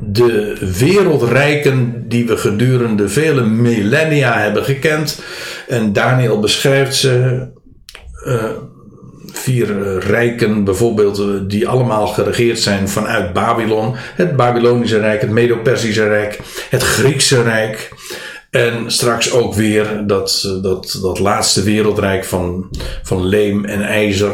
[0.05, 5.21] de wereldrijken die we gedurende vele millennia hebben gekend.
[5.67, 7.47] En Daniel beschrijft ze.
[8.25, 8.43] Uh,
[9.33, 13.95] vier rijken bijvoorbeeld, eh, die allemaal geregeerd zijn vanuit Babylon.
[13.95, 16.39] Het Babylonische Rijk, het Medo-Persische Rijk,
[16.69, 17.91] het Griekse Rijk.
[18.49, 22.69] En straks ook weer dat, dat, dat laatste wereldrijk van,
[23.03, 24.31] van leem en ijzer.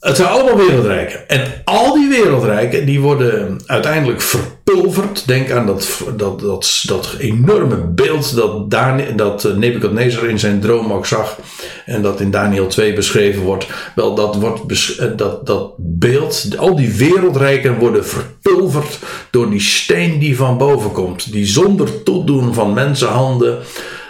[0.00, 1.28] Het zijn allemaal wereldrijken.
[1.28, 5.26] En al die wereldrijken die worden uiteindelijk verpulverd.
[5.26, 10.60] Denk aan dat, dat, dat, dat enorme beeld dat, Daniel, dat eh, Nebuchadnezzar in zijn
[10.60, 11.38] droom ook zag.
[11.86, 13.66] En dat in Daniel 2 beschreven wordt.
[13.94, 18.98] Wel, dat, wordt eh, dat, dat beeld, al die wereldrijken worden verpulverd
[19.30, 21.32] door die steen die van boven komt.
[21.32, 23.58] Die zonder toedoen van mensenhanden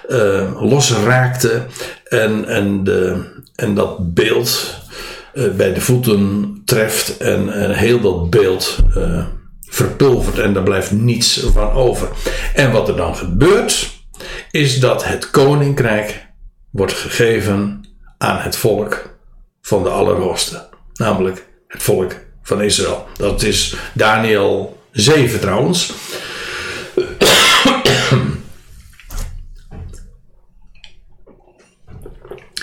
[0.09, 1.63] uh, losraakte.
[2.05, 3.25] En, en, de,
[3.55, 4.77] en dat beeld
[5.57, 9.27] bij de voeten treft en, en heel dat beeld uh,
[9.61, 12.09] verpulvert en daar blijft niets van over.
[12.55, 13.91] En wat er dan gebeurt,
[14.51, 16.27] is dat het koninkrijk
[16.71, 17.85] wordt gegeven
[18.19, 19.19] aan het volk
[19.63, 23.07] van de Allerhoogste, namelijk het volk van Israël.
[23.17, 25.93] Dat is Daniel 7 trouwens.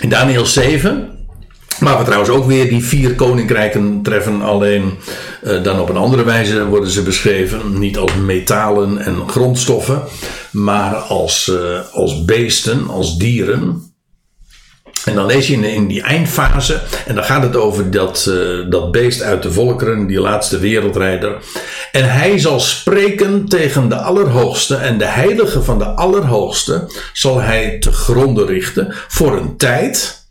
[0.00, 1.15] In Daniel 7
[1.80, 4.98] maar we trouwens ook weer die vier koninkrijken treffen, alleen
[5.42, 7.78] uh, dan op een andere wijze worden ze beschreven.
[7.78, 10.02] Niet als metalen en grondstoffen,
[10.50, 13.94] maar als, uh, als beesten, als dieren.
[15.04, 18.70] En dan lees je in, in die eindfase, en dan gaat het over dat, uh,
[18.70, 21.36] dat beest uit de volkeren, die laatste wereldrijder.
[21.92, 27.78] En hij zal spreken tegen de Allerhoogste, en de heilige van de Allerhoogste zal hij
[27.78, 30.25] te gronden richten voor een tijd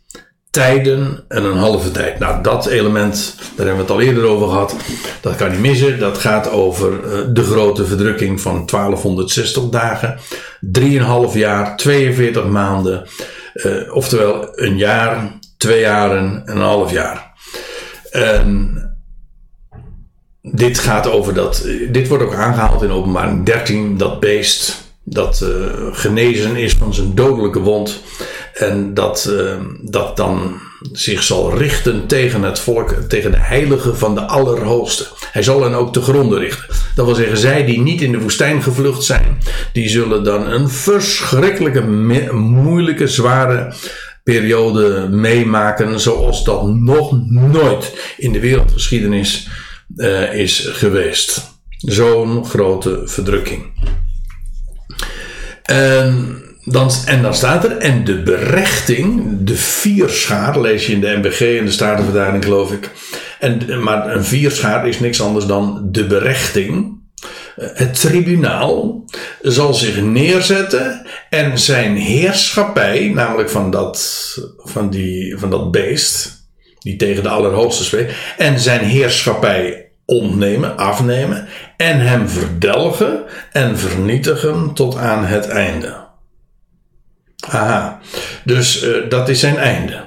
[0.56, 2.18] tijden en een halve tijd.
[2.18, 4.76] Nou, dat element, daar hebben we het al eerder over gehad.
[5.20, 5.98] Dat kan niet missen.
[5.98, 10.18] Dat gaat over uh, de grote verdrukking van 1260 dagen,
[10.80, 13.06] 3,5 jaar, 42 maanden.
[13.92, 17.32] oftewel een jaar, twee jaren en een half jaar.
[18.10, 18.80] En
[20.42, 21.66] dit gaat over dat.
[21.90, 25.48] Dit wordt ook aangehaald in openbaring 13, dat beest dat uh,
[25.92, 28.02] genezen is van zijn dodelijke wond.
[28.54, 30.60] En dat, uh, dat dan
[30.92, 35.06] zich zal richten tegen het volk, tegen de heiligen van de Allerhoogste.
[35.32, 36.76] Hij zal hen ook te gronden richten.
[36.94, 39.38] Dat wil zeggen, zij die niet in de woestijn gevlucht zijn,
[39.72, 41.86] die zullen dan een verschrikkelijke,
[42.32, 43.74] moeilijke, zware
[44.24, 49.48] periode meemaken, zoals dat nog nooit in de wereldgeschiedenis
[49.96, 51.54] uh, is geweest.
[51.76, 53.64] Zo'n grote verdrukking.
[55.66, 61.16] En dan, en dan staat er, en de berechting, de vierschaar, lees je in de
[61.16, 62.90] MBG en de Statenvertaling geloof ik.
[63.38, 66.94] En, maar een vierschaar is niks anders dan de berechting.
[67.56, 69.04] Het tribunaal
[69.40, 74.00] zal zich neerzetten en zijn heerschappij, namelijk van dat,
[74.56, 76.44] van die, van dat beest,
[76.78, 83.22] die tegen de Allerhoogste spreekt, en zijn heerschappij ontnemen, afnemen en hem verdelgen
[83.52, 86.04] en vernietigen tot aan het einde.
[87.48, 88.00] Aha,
[88.44, 90.04] dus uh, dat is zijn einde.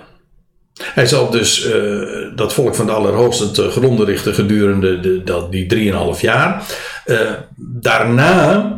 [0.82, 2.04] Hij zal dus uh,
[2.36, 6.64] dat volk van de Allerhoogste te gronden richten gedurende de, dat, die drieënhalf jaar.
[7.06, 7.20] Uh,
[7.58, 8.78] daarna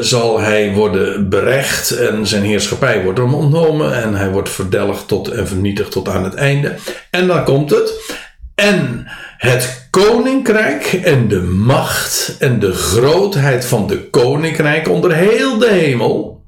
[0.00, 5.28] zal hij worden berecht en zijn heerschappij wordt hem ontnomen en hij wordt verdelgd tot
[5.28, 6.74] en vernietigd tot aan het einde.
[7.10, 8.18] En dan komt het.
[8.54, 9.06] En
[9.40, 16.44] het koninkrijk en de macht en de grootheid van de koninkrijk onder heel de hemel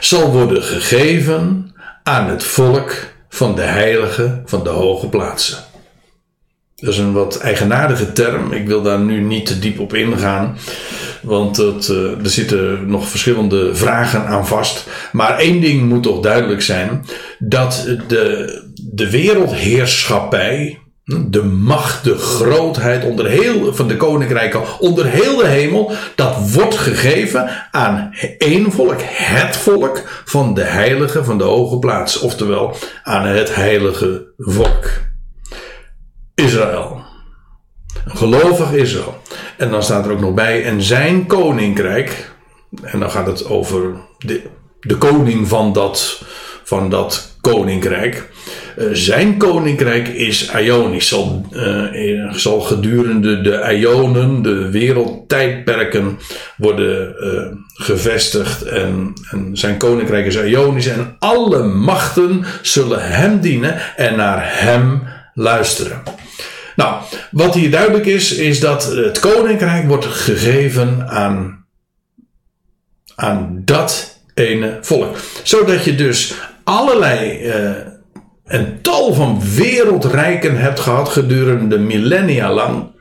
[0.00, 1.72] zal worden gegeven
[2.02, 2.94] aan het volk
[3.28, 5.64] van de heiligen van de hoge plaatsen.
[6.76, 8.52] Dat is een wat eigenaardige term.
[8.52, 10.58] Ik wil daar nu niet te diep op ingaan.
[11.22, 14.86] Want uh, er zitten nog verschillende vragen aan vast.
[15.12, 17.04] Maar één ding moet toch duidelijk zijn:
[17.38, 25.36] dat de, de wereldheerschappij de macht, de grootheid onder heel, van de koninkrijken onder heel
[25.36, 31.44] de hemel, dat wordt gegeven aan één volk, het volk van de heilige van de
[31.44, 34.90] hoge plaats, oftewel aan het heilige volk.
[36.34, 37.02] Israël.
[38.04, 39.22] Een gelovig Israël.
[39.56, 42.32] En dan staat er ook nog bij, en zijn koninkrijk,
[42.82, 44.42] en dan gaat het over de,
[44.80, 46.22] de koning van dat,
[46.64, 48.32] van dat koninkrijk.
[48.76, 51.08] Eh, zijn koninkrijk is Ionisch.
[51.08, 56.18] Zal, uh, zal gedurende de Ionen, de wereldtijdperken,
[56.56, 57.14] worden
[57.74, 58.62] gevestigd.
[58.62, 60.86] En, en, zijn koninkrijk is Ionisch.
[60.86, 65.02] En alle machten zullen hem dienen en naar hem
[65.34, 66.02] luisteren.
[66.76, 71.64] Nou, wat hier duidelijk is, is dat het koninkrijk wordt gegeven aan,
[73.14, 75.16] aan dat ene volk.
[75.42, 77.52] Zodat je dus allerlei
[78.44, 82.92] een tal van wereldrijken hebt gehad gedurende millennia lang.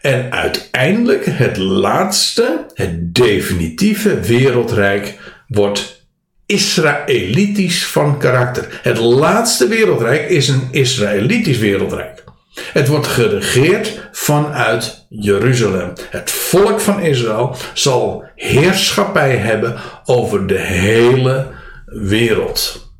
[0.00, 5.18] En uiteindelijk het laatste, het definitieve wereldrijk
[5.48, 6.06] wordt
[6.46, 8.80] Israëlitisch van karakter.
[8.82, 12.24] Het laatste wereldrijk is een Israëlitisch wereldrijk.
[12.72, 15.92] Het wordt geregeerd vanuit Jeruzalem.
[16.10, 21.46] Het volk van Israël zal heerschappij hebben over de hele
[21.84, 22.92] wereld.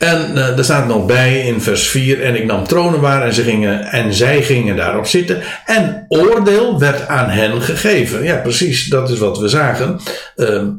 [0.00, 3.34] En uh, er staat nog bij in vers 4: En ik nam tronen waar en,
[3.34, 5.42] ze gingen, en zij gingen daarop zitten.
[5.64, 8.24] En oordeel werd aan hen gegeven.
[8.24, 10.00] Ja, precies, dat is wat we zagen.
[10.34, 10.74] De,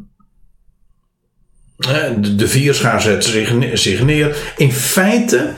[2.35, 4.35] de vierschaar zet zich, zich neer.
[4.57, 5.53] In feite,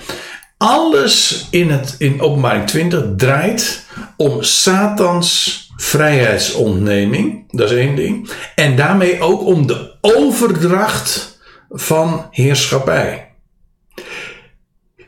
[0.57, 3.85] alles in, het, in openbaring 20 draait
[4.17, 7.43] om Satans vrijheidsontneming.
[7.51, 8.29] Dat is één ding.
[8.55, 11.39] En daarmee ook om de overdracht
[11.69, 13.22] van heerschappij.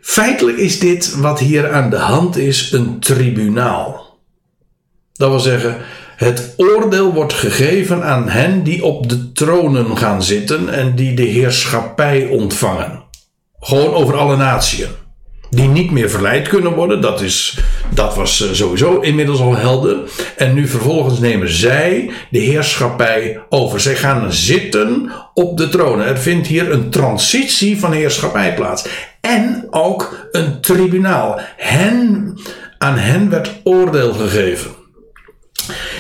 [0.08, 4.18] Feitelijk is dit wat hier aan de hand is een tribunaal.
[5.14, 5.78] Dat wil zeggen,
[6.16, 11.24] het oordeel wordt gegeven aan hen die op de tronen gaan zitten en die de
[11.24, 13.04] heerschappij ontvangen.
[13.60, 14.88] Gewoon over alle naties.
[15.50, 17.58] Die niet meer verleid kunnen worden, dat, is,
[17.94, 19.98] dat was eh, sowieso inmiddels al helder.
[20.38, 23.80] En nu vervolgens nemen zij de heerschappij over.
[23.80, 26.06] Zij gaan zitten op de tronen.
[26.06, 28.88] Er vindt hier een transitie van heerschappij plaats
[29.26, 31.40] en ook een tribunaal.
[31.58, 32.34] Hen,
[32.78, 34.72] aan hen werd oordeel gegeven.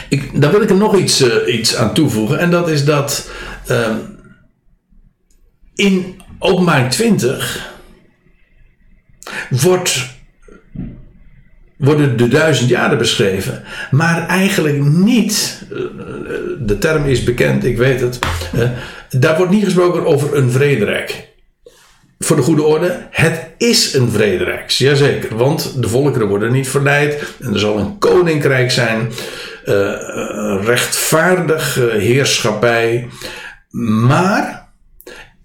[0.09, 2.39] Ik, daar wil ik er nog iets, uh, iets aan toevoegen.
[2.39, 3.29] En dat is dat
[3.71, 3.95] uh,
[5.75, 7.73] in openbaring 20
[9.49, 10.07] wordt,
[11.77, 13.63] worden de duizend jaren beschreven.
[13.91, 15.79] Maar eigenlijk niet uh,
[16.59, 18.19] de term is bekend, ik weet het.
[19.09, 21.33] daar wordt niet gesproken over een vrederijk.
[22.19, 25.37] Voor de goede orde, het is een vrederijk, jazeker.
[25.37, 29.11] Want de volkeren worden niet verleid en er zal een koninkrijk zijn,
[29.65, 29.93] uh,
[30.63, 33.07] rechtvaardig heerschappij.
[34.07, 34.69] Maar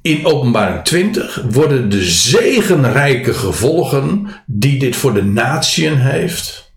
[0.02, 6.69] in openbaring 20 worden de zegenrijke gevolgen die dit voor de natieën heeft,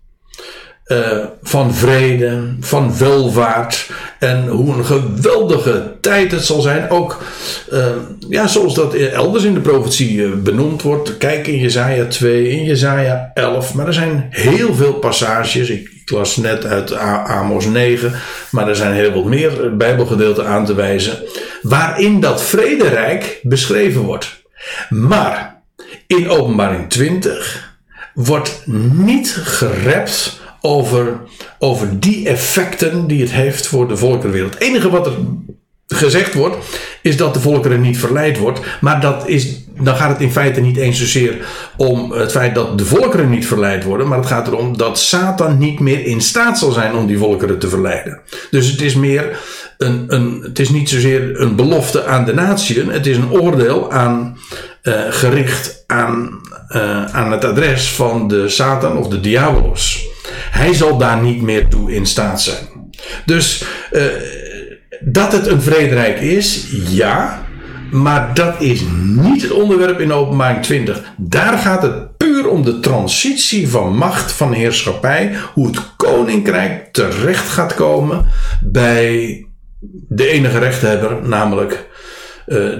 [0.86, 6.90] uh, van vrede, van welvaart en hoe een geweldige tijd het zal zijn.
[6.90, 7.22] Ook
[7.72, 7.86] uh,
[8.28, 11.16] ja, zoals dat elders in de profetie uh, benoemd wordt.
[11.18, 13.74] Kijk in Jezaja 2, in Jezaja 11.
[13.74, 15.68] Maar er zijn heel veel passages.
[15.68, 18.12] Ik, las net uit Amos 9.
[18.50, 21.18] Maar er zijn heel wat meer bijbelgedeelten aan te wijzen.
[21.62, 24.42] Waarin dat vrederijk beschreven wordt.
[24.88, 25.62] Maar
[26.06, 27.72] in openbaring 20
[28.14, 28.62] wordt
[28.92, 31.20] niet gerept over,
[31.58, 34.54] over die effecten die het heeft voor de volkerenwereld.
[34.54, 35.12] Het enige wat er
[35.86, 36.56] gezegd wordt,
[37.02, 38.60] is dat de volkeren niet verleid wordt.
[38.80, 41.46] Maar dat is, dan gaat het in feite niet eens zozeer
[41.76, 44.08] om het feit dat de volkeren niet verleid worden.
[44.08, 47.58] Maar het gaat erom dat Satan niet meer in staat zal zijn om die volkeren
[47.58, 48.20] te verleiden.
[48.50, 49.38] Dus het is meer
[49.78, 52.88] een, een het is niet zozeer een belofte aan de natieën.
[52.88, 54.38] Het is een oordeel aan,
[54.82, 60.12] uh, gericht aan, uh, aan het adres van de Satan of de diabolos.
[60.50, 62.92] Hij zal daar niet meer toe in staat zijn.
[63.24, 64.02] Dus uh,
[65.00, 67.42] dat het een vrederijk is, ja.
[67.90, 71.02] Maar dat is niet het onderwerp in openbaring 20.
[71.16, 75.36] Daar gaat het puur om de transitie van macht, van heerschappij.
[75.54, 78.26] Hoe het koninkrijk terecht gaat komen
[78.62, 79.46] bij
[80.08, 81.86] de enige rechthebber, namelijk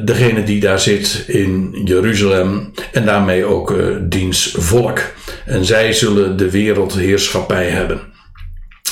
[0.04, 5.00] degene die daar zit in Jeruzalem en daarmee ook uh, diens volk.
[5.46, 8.00] En zij zullen de wereldheerschappij hebben.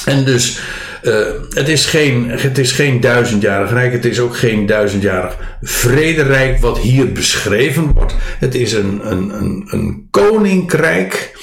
[0.05, 0.61] En dus,
[1.03, 6.61] uh, het, is geen, het is geen duizendjarig rijk, het is ook geen duizendjarig vrederijk
[6.61, 8.15] wat hier beschreven wordt.
[8.39, 11.41] Het is een, een, een, een koninkrijk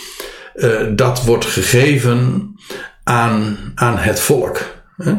[0.96, 2.52] dat wordt gegeven
[3.04, 4.58] aan, aan het volk.
[4.98, 5.14] Hè?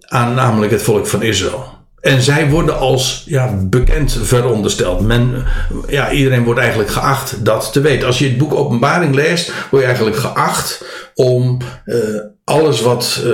[0.00, 1.77] Aan namelijk het volk van Israël.
[2.08, 5.00] En zij worden als ja, bekend verondersteld.
[5.00, 5.44] Men,
[5.88, 8.06] ja, iedereen wordt eigenlijk geacht dat te weten.
[8.06, 11.96] Als je het boek Openbaring leest, word je eigenlijk geacht om uh,
[12.44, 13.24] alles wat uh,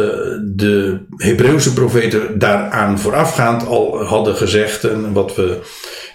[0.43, 5.59] de Hebreeuwse profeten daaraan voorafgaand al hadden gezegd en wat we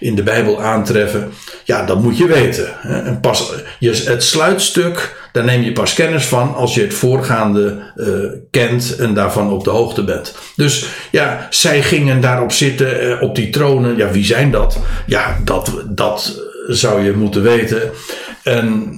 [0.00, 1.30] in de Bijbel aantreffen,
[1.64, 2.80] ja, dat moet je weten.
[2.82, 8.06] En pas het sluitstuk daar neem je pas kennis van als je het voorgaande uh,
[8.50, 10.34] kent en daarvan op de hoogte bent.
[10.56, 13.96] Dus ja, zij gingen daarop zitten, uh, op die tronen.
[13.96, 14.78] Ja, wie zijn dat?
[15.06, 17.90] Ja, dat, dat zou je moeten weten.
[18.42, 18.92] En,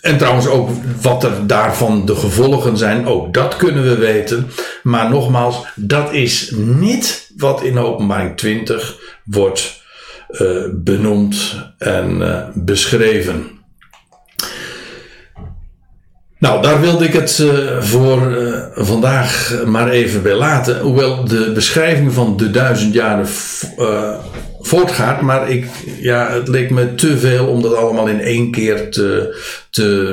[0.00, 0.70] en trouwens ook
[1.02, 4.50] wat er daarvan de gevolgen zijn, ook dat kunnen we weten.
[4.82, 9.82] Maar nogmaals, dat is niet wat in openbaring 20 wordt
[10.30, 12.22] uh, benoemd en
[12.54, 13.57] beschreven.
[16.38, 20.80] Nou, daar wilde ik het uh, voor uh, vandaag maar even bij laten.
[20.80, 23.26] Hoewel de beschrijving van de duizend jaren
[23.78, 24.14] uh,
[24.60, 25.20] voortgaat.
[25.20, 25.66] Maar ik,
[26.00, 29.36] ja, het leek me te veel om dat allemaal in één keer te,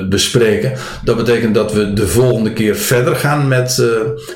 [0.10, 0.74] bespreken.
[1.04, 3.88] Dat betekent dat we de volgende keer verder gaan met, uh,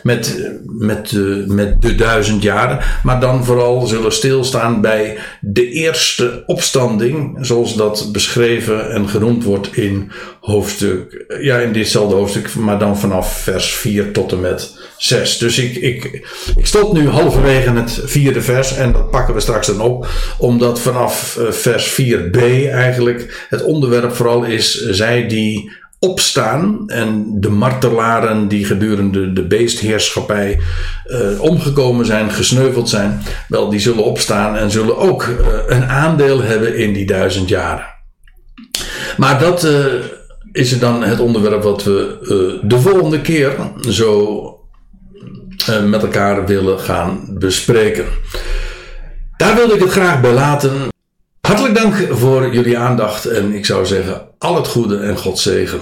[0.03, 2.79] met, met, uh, met de duizend jaren.
[3.03, 7.37] Maar dan vooral zullen stilstaan bij de eerste opstanding.
[7.41, 10.11] Zoals dat beschreven en genoemd wordt in
[10.41, 11.25] hoofdstuk.
[11.41, 12.55] Ja, in ditzelfde hoofdstuk.
[12.55, 15.37] Maar dan vanaf vers 4 tot en met 6.
[15.37, 16.27] Dus ik, ik,
[16.57, 18.75] ik stop nu halverwege het vierde vers.
[18.75, 20.07] En dat pakken we straks dan op.
[20.37, 22.37] Omdat vanaf uh, vers 4b
[22.71, 24.89] eigenlijk het onderwerp vooral is.
[25.27, 30.59] Die opstaan en de martelaren die gedurende de beestheerschappij
[31.07, 35.37] uh, omgekomen zijn, gesneuveld zijn, wel, die zullen opstaan en zullen ook uh,
[35.67, 37.85] een aandeel hebben in die duizend jaren.
[39.17, 39.85] Maar dat uh,
[40.51, 43.55] is dan het onderwerp wat we de volgende keer
[43.89, 44.53] zo
[45.85, 48.05] met elkaar willen gaan bespreken.
[49.37, 50.71] Daar wilde ik het graag bij laten.
[51.49, 55.79] Hartelijk dank voor jullie aandacht en ik zou zeggen al het goede en God zegen.